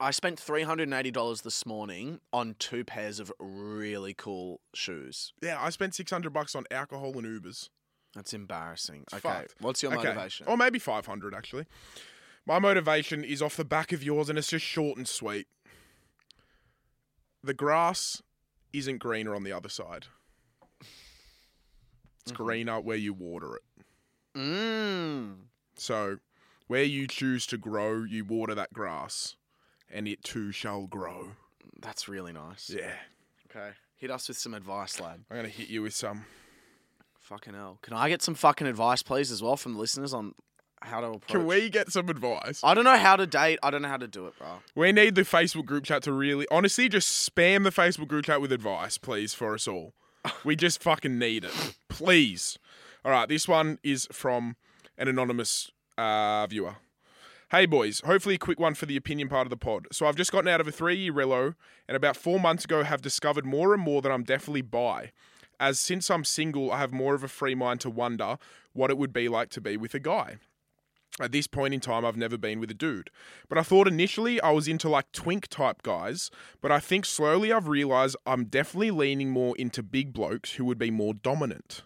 [0.00, 4.60] I spent three hundred and eighty dollars this morning on two pairs of really cool
[4.74, 5.32] shoes.
[5.42, 7.68] Yeah, I spent six hundred bucks on alcohol and Ubers.
[8.14, 9.02] That's embarrassing.
[9.02, 9.54] It's okay, fucked.
[9.60, 10.08] what's your Okay.
[10.08, 10.46] motivation?
[10.46, 11.66] Or maybe five hundred actually.
[12.46, 15.46] My motivation is off the back of yours, and it's just short and sweet.
[17.42, 18.22] The grass
[18.72, 20.06] isn't greener on the other side.
[20.80, 22.42] It's Mm-hmm.
[22.42, 23.62] greener where you water it.
[24.34, 25.36] Mmm.
[25.76, 26.18] So,
[26.68, 29.36] where you choose to grow, you water that grass,
[29.94, 31.28] and it too shall grow.
[31.80, 32.68] That's really nice.
[32.68, 32.92] Yeah.
[33.50, 33.70] Okay.
[33.96, 35.20] Hit us with some advice, lad.
[35.30, 36.26] I'm going to hit you with some.
[37.20, 37.78] Fucking hell.
[37.80, 40.34] Can I get some fucking advice, please, as well, from the listeners on
[40.82, 41.28] how to approach?
[41.28, 42.60] Can we get some advice?
[42.62, 43.58] I don't know how to date.
[43.62, 44.48] I don't know how to do it, bro.
[44.74, 48.42] We need the Facebook group chat to really, honestly, just spam the Facebook group chat
[48.42, 49.94] with advice, please, for us all.
[50.42, 51.74] We just fucking need it.
[51.88, 52.58] Please.
[53.04, 54.56] All right, this one is from
[54.98, 56.76] an anonymous uh, viewer.
[57.50, 59.86] Hey boys, hopefully a quick one for the opinion part of the pod.
[59.92, 61.54] So I've just gotten out of a three-year relo,
[61.86, 65.12] and about four months ago have discovered more and more that I'm definitely bi.
[65.60, 68.38] As since I'm single, I have more of a free mind to wonder
[68.72, 70.38] what it would be like to be with a guy.
[71.20, 73.10] At this point in time, I've never been with a dude.
[73.48, 76.30] But I thought initially I was into like twink type guys,
[76.62, 80.78] but I think slowly I've realized I'm definitely leaning more into big blokes who would
[80.78, 81.82] be more dominant.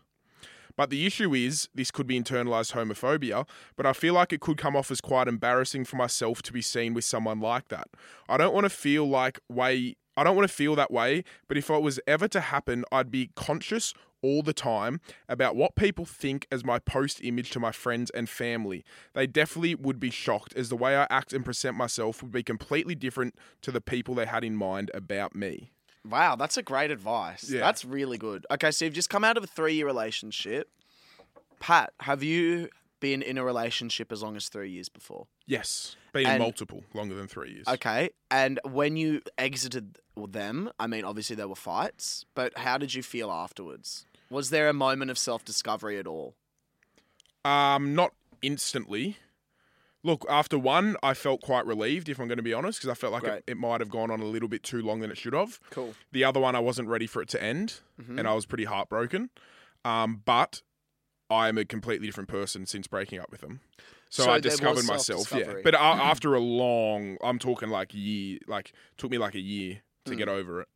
[0.78, 4.56] But the issue is, this could be internalized homophobia, but I feel like it could
[4.56, 7.88] come off as quite embarrassing for myself to be seen with someone like that.
[8.28, 11.56] I don't want to feel like way I don't want to feel that way, but
[11.56, 16.04] if it was ever to happen, I'd be conscious all the time about what people
[16.04, 18.84] think as my post image to my friends and family.
[19.14, 22.42] They definitely would be shocked as the way I act and present myself would be
[22.44, 25.72] completely different to the people they had in mind about me.
[26.08, 27.50] Wow, that's a great advice.
[27.50, 27.60] Yeah.
[27.60, 28.46] That's really good.
[28.50, 30.68] Okay, so you've just come out of a three year relationship.
[31.60, 32.68] Pat, have you
[33.00, 35.26] been in a relationship as long as three years before?
[35.46, 37.66] Yes, been in And- multiple, longer than three years.
[37.68, 42.94] Okay, and when you exited them, I mean, obviously there were fights, but how did
[42.94, 44.04] you feel afterwards?
[44.30, 46.34] Was there a moment of self discovery at all?
[47.44, 49.16] Um, not instantly.
[50.04, 52.94] Look, after one, I felt quite relieved, if I'm going to be honest, because I
[52.94, 55.18] felt like it, it might have gone on a little bit too long than it
[55.18, 55.58] should have.
[55.70, 55.94] Cool.
[56.12, 58.18] The other one, I wasn't ready for it to end, Mm-hmm.
[58.18, 59.30] and I was pretty heartbroken.
[59.84, 60.62] Um, but
[61.28, 63.60] I am a completely different person since breaking up with them.
[64.08, 65.52] So, So I discovered myself, yeah.
[65.64, 69.80] But a after a long, I'm talking like year, like took me like a year
[70.04, 70.18] to Hmm.
[70.18, 70.68] get over it.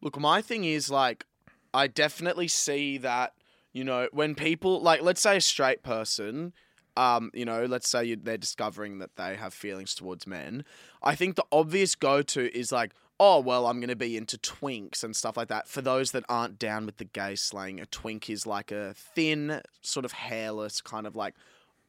[0.00, 1.26] Look, my thing is like,
[1.74, 3.34] I definitely see that,
[3.72, 6.52] you know, when people, like, let's say a straight person,
[6.96, 10.64] um, you know, let's say you, they're discovering that they have feelings towards men.
[11.02, 14.36] I think the obvious go to is like, oh, well, I'm going to be into
[14.38, 15.68] twinks and stuff like that.
[15.68, 19.60] For those that aren't down with the gay slang, a twink is like a thin,
[19.82, 21.34] sort of hairless, kind of like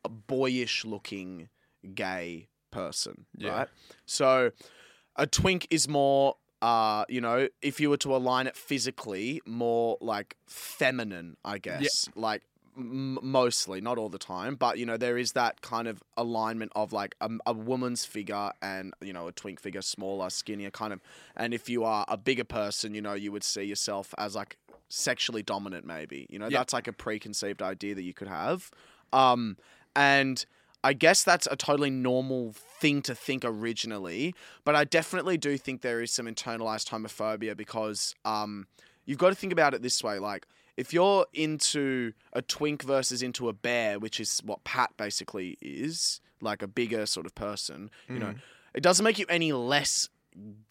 [0.04, 1.50] a boyish looking
[1.94, 3.50] gay person, Yeah.
[3.52, 3.68] right?
[4.06, 4.52] So
[5.16, 9.98] a twink is more uh, you know, if you were to align it physically, more
[10.02, 12.10] like feminine, I guess.
[12.16, 12.42] Like
[12.78, 16.72] m- mostly, not all the time, but you know, there is that kind of alignment
[16.76, 20.94] of like a, a woman's figure and you know a twink figure, smaller, skinnier, kind
[20.94, 21.02] of.
[21.36, 24.58] And if you are a bigger person, you know, you would see yourself as like
[24.90, 26.28] sexually dominant, maybe.
[26.30, 26.60] You know, Yeah.
[26.60, 28.72] that's like a preconceived idea that you could have.
[29.12, 29.58] Um,
[29.96, 30.46] and
[30.84, 35.82] I guess that's a totally normal thing to think originally, but I definitely do think
[35.82, 38.68] there is some internalized homophobia because um,
[39.06, 40.46] you've got to think about it this way: like
[40.78, 46.22] if you're into a twink versus into a bear, which is what Pat basically is,
[46.42, 48.40] like a bigger sort of person, you know, mm.
[48.74, 50.10] it doesn't make you any less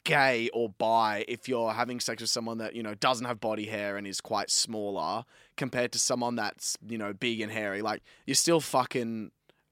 [0.04, 3.64] gay or bi if you're having sex with someone that you know doesn't have body
[3.64, 5.24] hair and is quite smaller
[5.56, 7.80] compared to someone that's you know big and hairy.
[7.82, 9.30] Like you're still fucking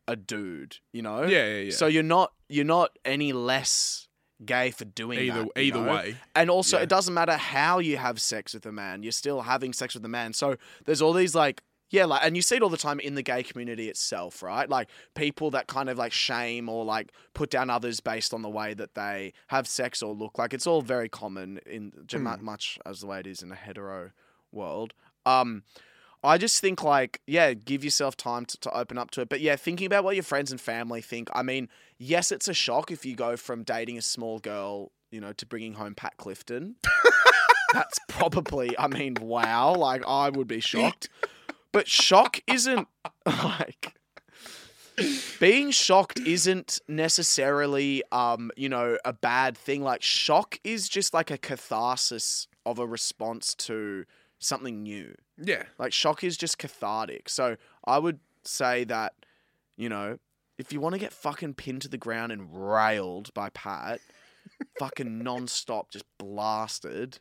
[0.09, 1.25] a dude you know?
[1.25, 1.71] Yeah, yeah, yeah.
[1.73, 4.09] so you're not you're not any less
[4.45, 5.93] gay for doing either that, either know?
[5.95, 6.83] way, and also Yeah.
[6.85, 10.05] it doesn't matter how you have sex with a man you're still having sex with
[10.05, 10.33] a man.
[10.33, 13.15] So there's all these like yeah like and you see it all the time in
[13.15, 14.69] the gay community itself right?
[14.69, 18.51] Like people that kind of like shame or like put down others based on the
[18.51, 20.39] way that they have sex or look.
[20.39, 23.57] Like it's all very common in mu- much as the way it is in a
[23.57, 24.11] hetero
[24.53, 24.95] world.
[25.27, 25.65] Um
[26.25, 29.29] I just think like yeah, give yourself time to, to open up to it.
[29.29, 31.29] But yeah, thinking about what your friends and family think.
[31.35, 31.69] I mean,
[31.99, 35.47] yes, it's a shock if you go from dating a small girl, you know, to
[35.47, 36.77] bringing home Pat Clifton.
[37.73, 39.75] That's probably, I mean, wow.
[39.75, 41.09] Like I would be shocked.
[41.73, 42.87] But shock isn't
[43.27, 43.95] like
[45.41, 49.83] being shocked isn't necessarily um, you know, a bad thing.
[49.83, 54.05] Like shock is just like a catharsis of a response to
[54.39, 55.15] something new.
[55.39, 57.29] Yeah, Like shock is just cathartic.
[57.29, 59.15] So I would say that,
[59.77, 60.19] you know,
[60.59, 64.01] if you want to get fucking pinned to the ground and railed by Pat,
[64.79, 67.19] fucking non-stop, just blasted.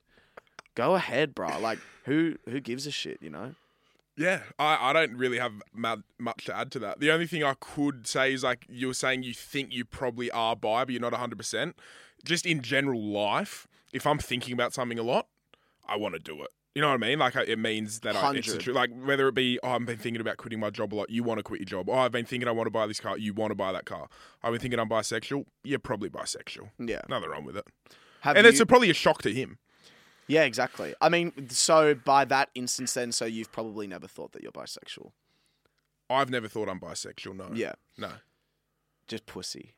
[0.76, 1.60] Go ahead, bro.
[1.60, 3.18] Like, who who gives a shit?
[3.22, 3.56] You know?
[4.18, 7.00] Yeah, I, I don't really have much to add to that.
[7.00, 10.30] The only thing I could say is like you were saying you think you probably
[10.32, 11.74] are bi, but you're not 100%.
[12.24, 15.28] Just in general life, if I'm thinking about something a lot,
[15.88, 16.50] I want to do it.
[16.74, 17.20] You know what I mean?
[17.20, 18.74] Like uh, it means that I, it's the 100.
[18.74, 21.10] Like whether it be, oh, I've been thinking about quitting my job a lot.
[21.10, 21.90] You want to quit your job.
[21.90, 23.18] Oh, I've been thinking I want to buy this car.
[23.18, 24.08] You want to buy that car.
[24.42, 25.46] I've been thinking I'm bisexual.
[25.66, 26.70] You're probably bisexual.
[26.80, 27.02] Yeah.
[27.10, 27.66] Nothing wrong with it.
[28.22, 29.58] Have and you, it's a, probably a shock to him.
[30.28, 30.94] yeah, exactly.
[31.02, 35.12] I mean, so by that instance, then, so you've probably never thought that you're bisexual.
[36.10, 37.36] I've never thought I'm bisexual.
[37.36, 37.50] No.
[37.54, 38.12] Yeah, No.
[39.08, 39.76] just pussy.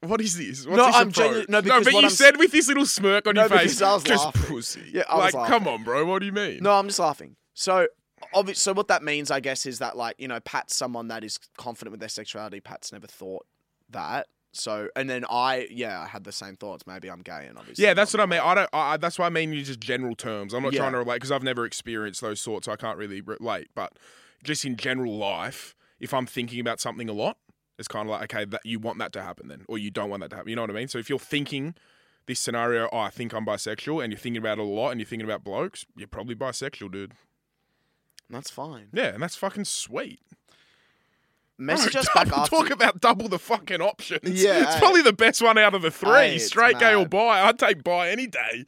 [0.00, 0.66] What is this?
[0.66, 1.32] What's No, this I'm approach?
[1.32, 3.48] genu- no, because but what you I'm said with this little smirk on No, your
[3.50, 4.42] face, I was just laughing.
[4.42, 4.90] pussy.
[4.92, 6.04] Yeah, I was like, come on, bro.
[6.04, 6.58] What do you mean?
[6.62, 7.36] No, I'm just laughing.
[7.54, 7.88] So,
[8.34, 11.24] obvi- so what that means, I guess, is that like you know, Pat's someone that
[11.24, 12.60] is confident with their sexuality.
[12.60, 13.46] Pat's never thought
[13.90, 14.26] that.
[14.52, 16.86] So, and then I, yeah, I had the same thoughts.
[16.86, 18.40] Maybe I'm gay, and obviously, Yeah, that's what I mean.
[18.40, 18.70] I don't.
[18.72, 20.52] I, I- that's why I mean you just general terms.
[20.54, 20.80] I'm not Yeah.
[20.80, 22.66] trying to relate because I've never experienced those sorts.
[22.66, 23.68] So I can't really relate.
[23.74, 23.94] But
[24.44, 27.38] just in general life, if I'm thinking about something a lot,
[27.78, 30.10] it's kind of like okay, that you want that to happen then, or you don't
[30.10, 30.50] want that to happen.
[30.50, 30.88] You know what I mean?
[30.88, 31.74] So if you're thinking
[32.26, 35.00] this scenario, oh, I think I'm bisexual, and you're thinking about it a lot, and
[35.00, 37.12] you're thinking about blokes, you're probably bisexual, dude.
[38.28, 38.88] That's fine.
[38.92, 40.20] Yeah, and that's fucking sweet.
[41.58, 42.56] Message Bro, us back after.
[42.56, 44.42] Talk about double the fucking options.
[44.42, 44.80] Yeah, it's hey.
[44.80, 46.10] probably the best one out of the three.
[46.10, 47.42] Hey, Straight, gay, or bi.
[47.42, 48.66] I'd take bi any day.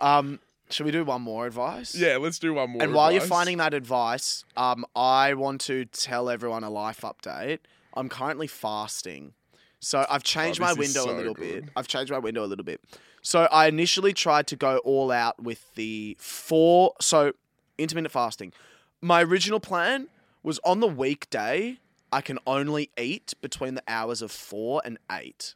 [0.00, 1.94] Um, should we do one more advice?
[1.94, 2.82] Yeah, let's do one more.
[2.82, 7.60] And while you're finding that advice, um, I want to tell everyone a life update.
[7.96, 9.32] I'm currently fasting.
[9.80, 11.64] So I've changed Oh, my window a so little bit.
[11.76, 12.80] I've changed my window a little bit.
[13.22, 17.32] So I initially tried to go all out with the four so
[17.78, 18.52] intermittent fasting.
[19.00, 20.08] My original plan
[20.42, 21.78] was on the weekday
[22.12, 25.54] I can only eat between the hours of 4 and 8,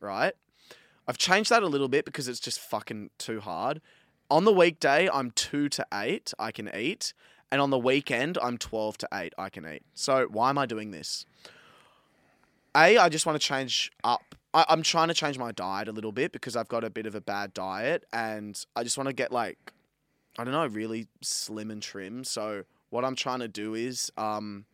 [0.00, 0.34] right?
[1.06, 3.80] I've changed that a little bit because it's just fucking too hard.
[4.30, 7.14] On the weekday, I'm 2 to 8, I can eat.
[7.50, 9.82] And on the weekend, I'm 12 to 8, I can eat.
[9.94, 11.24] So why am I doing this?
[12.78, 14.36] A, I just want to change up.
[14.54, 17.06] I, I'm trying to change my diet a little bit because I've got a bit
[17.06, 19.72] of a bad diet and I just want to get like,
[20.38, 22.22] I don't know, really slim and trim.
[22.22, 24.64] So what I'm trying to do is, um,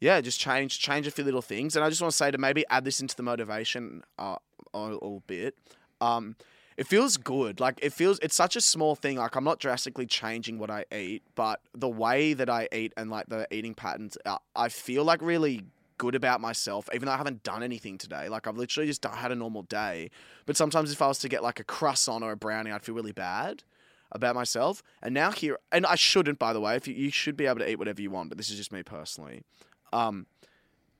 [0.00, 1.74] yeah, just change change a few little things.
[1.74, 4.36] And I just want to say to maybe add this into the motivation uh,
[4.72, 5.56] a little bit.
[6.00, 6.36] Um,
[6.76, 7.58] it feels good.
[7.58, 9.16] Like it feels it's such a small thing.
[9.16, 13.10] Like I'm not drastically changing what I eat, but the way that I eat and
[13.10, 15.64] like the eating patterns, uh, I feel like really
[15.98, 18.28] good about myself, even though I haven't done anything today.
[18.28, 20.10] Like I've literally just had a normal day.
[20.44, 22.94] But sometimes if I was to get like a croissant or a brownie, I'd feel
[22.94, 23.62] really bad
[24.12, 24.82] about myself.
[25.02, 26.76] And now here, and I shouldn't, by the way.
[26.76, 28.72] If you, you should be able to eat whatever you want, but this is just
[28.72, 29.42] me personally,
[29.92, 30.26] um,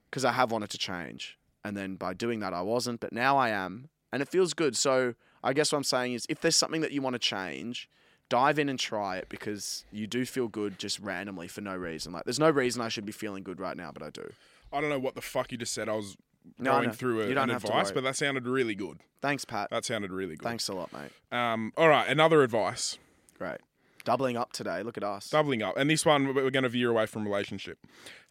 [0.09, 2.99] because I have wanted to change, and then by doing that, I wasn't.
[2.99, 4.75] But now I am, and it feels good.
[4.75, 7.89] So I guess what I'm saying is, if there's something that you want to change.
[8.29, 12.11] Dive in and try it because you do feel good just randomly for no reason.
[12.11, 14.33] Like, there's no reason I should be feeling good right now, but I do.
[14.71, 15.89] I don't know what the fuck you just said.
[15.89, 16.17] I was
[16.59, 16.93] No, going know.
[16.93, 18.99] through a, an advice, but that sounded really good.
[19.21, 19.69] Thanks, Pat.
[19.71, 20.43] That sounded really good.
[20.47, 21.11] Thanks a lot, mate.
[21.31, 22.97] Um, all right, another advice.
[23.37, 23.57] Great.
[24.05, 24.83] Doubling up today.
[24.83, 25.29] Look at us.
[25.29, 25.75] Doubling up.
[25.75, 27.77] And this one, we're going to veer away from relationship.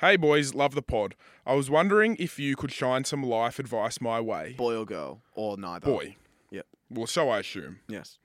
[0.00, 1.14] Hey, boys, love the pod.
[1.44, 4.54] I was wondering if you could shine some life advice my way.
[4.56, 5.84] Boy or girl, or neither.
[5.84, 6.16] Boy.
[6.50, 6.66] Yep.
[6.88, 7.80] Well, so I assume.
[7.88, 8.18] Yes.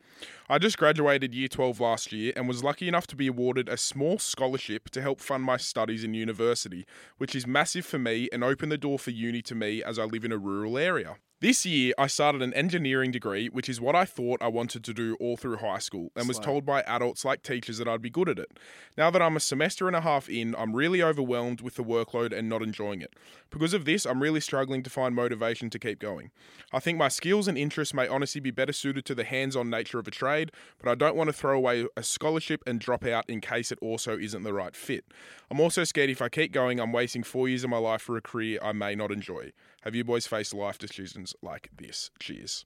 [0.52, 3.78] I just graduated year 12 last year and was lucky enough to be awarded a
[3.78, 6.86] small scholarship to help fund my studies in university,
[7.20, 10.04] which is massive for me and opened the door for uni to me as I
[10.04, 11.16] live in a rural area.
[11.41, 14.93] This year, I started an engineering degree, which is what I thought I wanted to
[14.93, 18.12] do all through high school, and was told by adults like teachers that I'd be
[18.12, 18.52] good at it.
[18.95, 22.32] Now that I'm a semester and a half in, I'm really overwhelmed with the workload
[22.32, 23.16] and not enjoying it.
[23.49, 26.30] Because of this, I'm really struggling to find motivation to keep going.
[26.72, 29.68] I think my skills and interests may honestly be better suited to the hands on
[29.68, 30.41] nature of a trade,
[30.80, 33.78] but I don't want to throw away a scholarship and drop out in case it
[33.82, 35.06] also isn't the right fit.
[35.52, 38.18] I'm also scared if I keep going, I'm wasting four years of my life for
[38.18, 39.52] a career I may not enjoy.
[39.82, 42.10] Have you boys faced life decisions like this?
[42.20, 42.66] Cheers.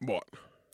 [0.00, 0.24] What?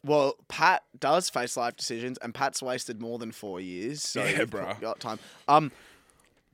[0.04, 4.02] Well, Pat does face life decisions, and Pat's wasted more than four years.
[4.02, 5.18] So Yeah, you've got time.
[5.46, 5.70] Um,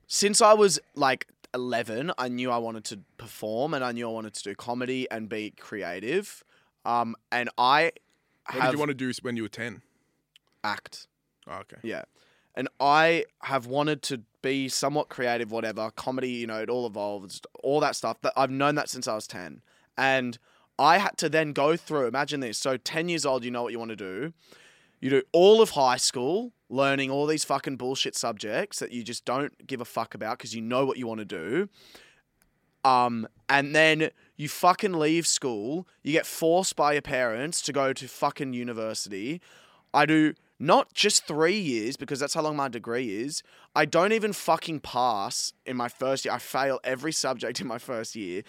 [0.07, 4.11] since I was like eleven, I knew I wanted to perform, and I knew I
[4.11, 6.43] wanted to do comedy and be creative.
[6.89, 7.91] Um, and I
[8.45, 9.81] What have did you want to do when you were 10?
[10.63, 11.07] act.
[11.47, 11.77] Oh, okay.
[11.83, 12.03] Yeah.
[12.55, 17.41] And I have wanted to be somewhat creative, whatever, comedy, you know, it all evolves,
[17.63, 18.19] all that stuff.
[18.21, 19.61] That I've known that since I was 10.
[19.97, 20.37] And
[20.77, 22.57] I had to then go through, imagine this.
[22.57, 24.33] So 10 years old, you know what you want to do.
[24.99, 29.23] You do all of high school, learning all these fucking bullshit subjects that you just
[29.23, 31.69] don't give a fuck about because you know what you want to do.
[32.83, 34.09] Um, and then
[34.39, 35.85] you fucking leave school.
[36.01, 39.41] You get forced by your parents to go to fucking university.
[39.93, 43.43] I do not just three years because that's how long my degree is.
[43.75, 46.33] I don't even fucking pass in my first year.
[46.33, 48.43] I fail every subject in my first year.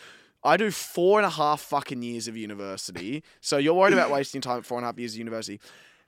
[0.45, 3.25] I do four and a half fucking years of university.
[3.41, 5.59] So you're worried about wasting time at four and a half years of university.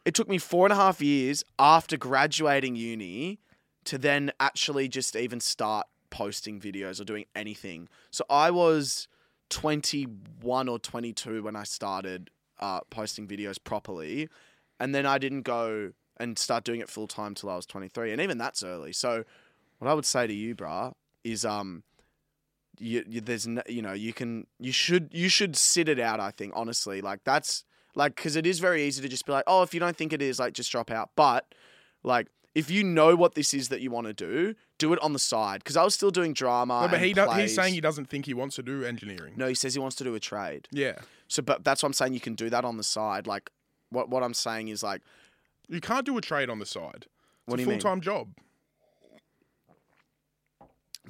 [0.04, 3.40] It took me four and a half years after graduating uni
[3.86, 7.88] to then actually just even start posting videos or doing anything.
[8.12, 9.08] So I was
[9.52, 14.28] 21 or 22 when I started uh, posting videos properly.
[14.80, 18.12] And then I didn't go and start doing it full time till I was 23.
[18.12, 18.92] And even that's early.
[18.92, 19.24] So
[19.78, 21.82] what I would say to you, brah, is um,
[22.78, 26.18] you, you there's no, you know you can you should you should sit it out.
[26.18, 29.44] I think honestly, like that's like because it is very easy to just be like,
[29.46, 31.10] oh, if you don't think it is, like just drop out.
[31.14, 31.54] But
[32.02, 35.12] like if you know what this is that you want to do, do it on
[35.14, 35.60] the side.
[35.64, 36.82] Because I was still doing drama.
[36.82, 39.34] No, but he he's saying he doesn't think he wants to do engineering.
[39.36, 39.46] no.
[39.48, 40.68] He says he wants to do a trade.
[40.70, 40.98] Yeah.
[41.28, 42.12] So, but that's what I'm saying.
[42.14, 43.26] You can do that on the side.
[43.26, 43.50] Like
[43.90, 45.00] what what I'm saying is like,
[45.68, 47.06] You can't do a trade on the side.
[47.06, 47.06] It's
[47.46, 47.80] What a do you mean?
[47.80, 48.28] full time job.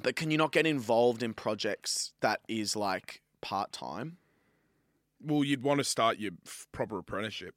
[0.01, 4.17] but can you not get involved in projects that is like part time?
[5.25, 7.55] Well, you'd want to start your f- proper apprenticeship.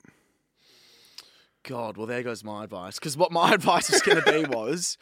[1.67, 2.99] God, well, there goes my advice.
[2.99, 4.97] Because what my advice was going to be was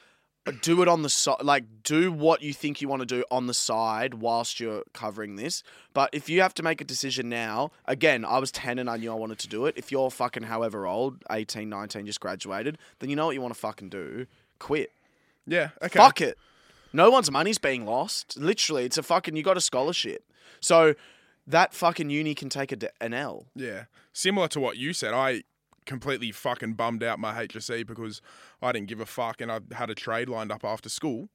[0.46, 1.42] uh, do it on the side.
[1.42, 5.36] Like, do what you think you want to do on the side whilst you're covering
[5.36, 5.62] this.
[5.92, 8.96] But if you have to make a decision now, again, I was 10 and I
[8.96, 9.74] knew I wanted to do it.
[9.76, 13.54] If you're fucking however old, 18, 19, just graduated, then you know what you want
[13.54, 14.26] to fucking do.
[14.58, 14.90] Quit.
[15.46, 15.70] Yeah.
[15.82, 15.98] Okay.
[15.98, 16.38] Fuck it.
[16.94, 18.38] No one's money's being lost.
[18.38, 20.24] Literally, it's a fucking, you got a scholarship.
[20.60, 20.94] So
[21.46, 23.46] that fucking uni can take a an L.
[23.54, 23.84] Yeah.
[24.14, 25.42] Similar to what you said, I
[25.86, 28.20] completely fucking bummed out my HSC because
[28.62, 31.28] I didn't give a fuck and I had a trade lined up after school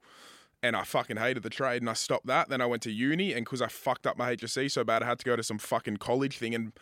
[0.61, 2.49] and I fucking hated the trade and I stopped that.
[2.49, 5.05] Then I went to uni and because I fucked up my HSC so bad, I
[5.07, 6.73] had to go to some fucking college thing and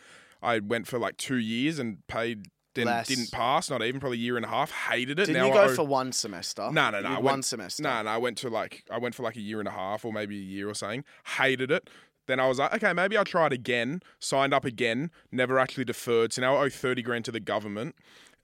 [0.42, 2.46] I went for like two years and paid.
[2.74, 3.08] Didn't, Less.
[3.08, 4.70] didn't pass, not even probably a year and a half.
[4.70, 5.26] Hated it.
[5.26, 6.70] Didn't you go for one semester?
[6.70, 7.02] No, no, no.
[7.02, 7.82] did I one went- semester.
[7.82, 10.04] No, no, I went to like I went for like a year and a half
[10.04, 11.02] or maybe a year or something.
[11.38, 11.90] Hated it.
[12.28, 14.02] Then I was like, okay, maybe I'll try it again.
[14.20, 15.10] Signed up again.
[15.32, 16.34] Never actually deferred.
[16.34, 17.96] So now I owe thirty grand to the government,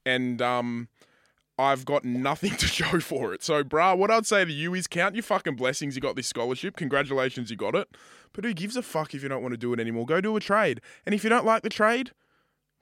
[0.07, 0.89] and um,
[1.59, 3.45] I've got nothing to show for it.
[3.45, 5.95] So, brah, what I'd say to you is count your fucking blessings.
[5.95, 6.77] You got this scholarship.
[6.77, 7.89] Congratulations, you got it.
[8.33, 10.07] But who gives a fuck if you don't want to do it anymore?
[10.07, 10.81] Go do a trade.
[11.05, 12.11] And if you don't like the trade,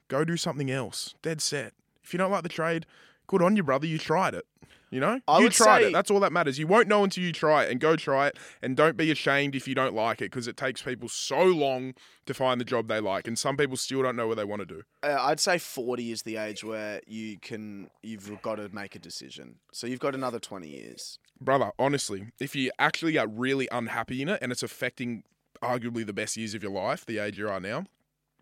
[0.07, 1.13] go do something else.
[1.21, 1.73] Dead set.
[2.01, 2.85] If you don't like the trade,
[3.27, 3.85] good on you, brother.
[3.85, 4.45] You tried it.
[4.93, 5.91] You know, I you tried say- it.
[5.91, 6.59] That's all that matters.
[6.59, 8.37] You won't know until you try it, and go try it.
[8.61, 11.95] And don't be ashamed if you don't like it, because it takes people so long
[12.27, 14.59] to find the job they like, and some people still don't know what they want
[14.59, 14.83] to do.
[15.01, 18.99] Uh, I'd say 40 is the age where you can you've got to make a
[18.99, 19.55] decision.
[19.71, 21.17] So you've got another 20 years.
[21.41, 25.23] Brother, honestly, if you actually are really unhappy in it, and it's affecting
[25.63, 27.85] arguably the best years of your life, the age you are now,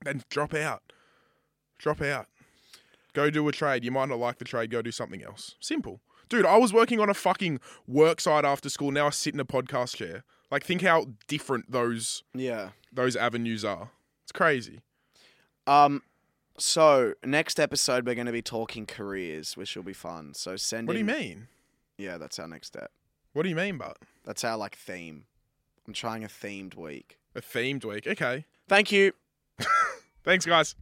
[0.04, 0.84] then drop out.
[1.78, 2.28] Drop out.
[3.14, 3.86] Go do a trade.
[3.86, 4.70] You might not like the trade.
[4.70, 5.56] Go do something else.
[5.62, 6.02] Simple.
[6.32, 8.90] Dude, I was working on a fucking work site after school.
[8.90, 10.24] Now I sit in a podcast chair.
[10.50, 12.70] Like, think how different those Yeah.
[12.92, 13.92] those avenues are.
[14.24, 14.80] It's crazy.
[15.68, 16.04] Um
[16.58, 20.34] so next episode we're going to be talking careers, which will be fun.
[20.34, 21.48] So send What do you in- mean?
[21.98, 22.92] Yeah, that's our next step.
[23.34, 25.26] What do you mean, but That's our like theme.
[25.86, 27.18] I'm trying a themed week.
[27.36, 28.08] a themed week?
[28.08, 28.46] Okay.
[28.70, 29.12] Thank you.
[30.24, 30.76] Thanks, guys.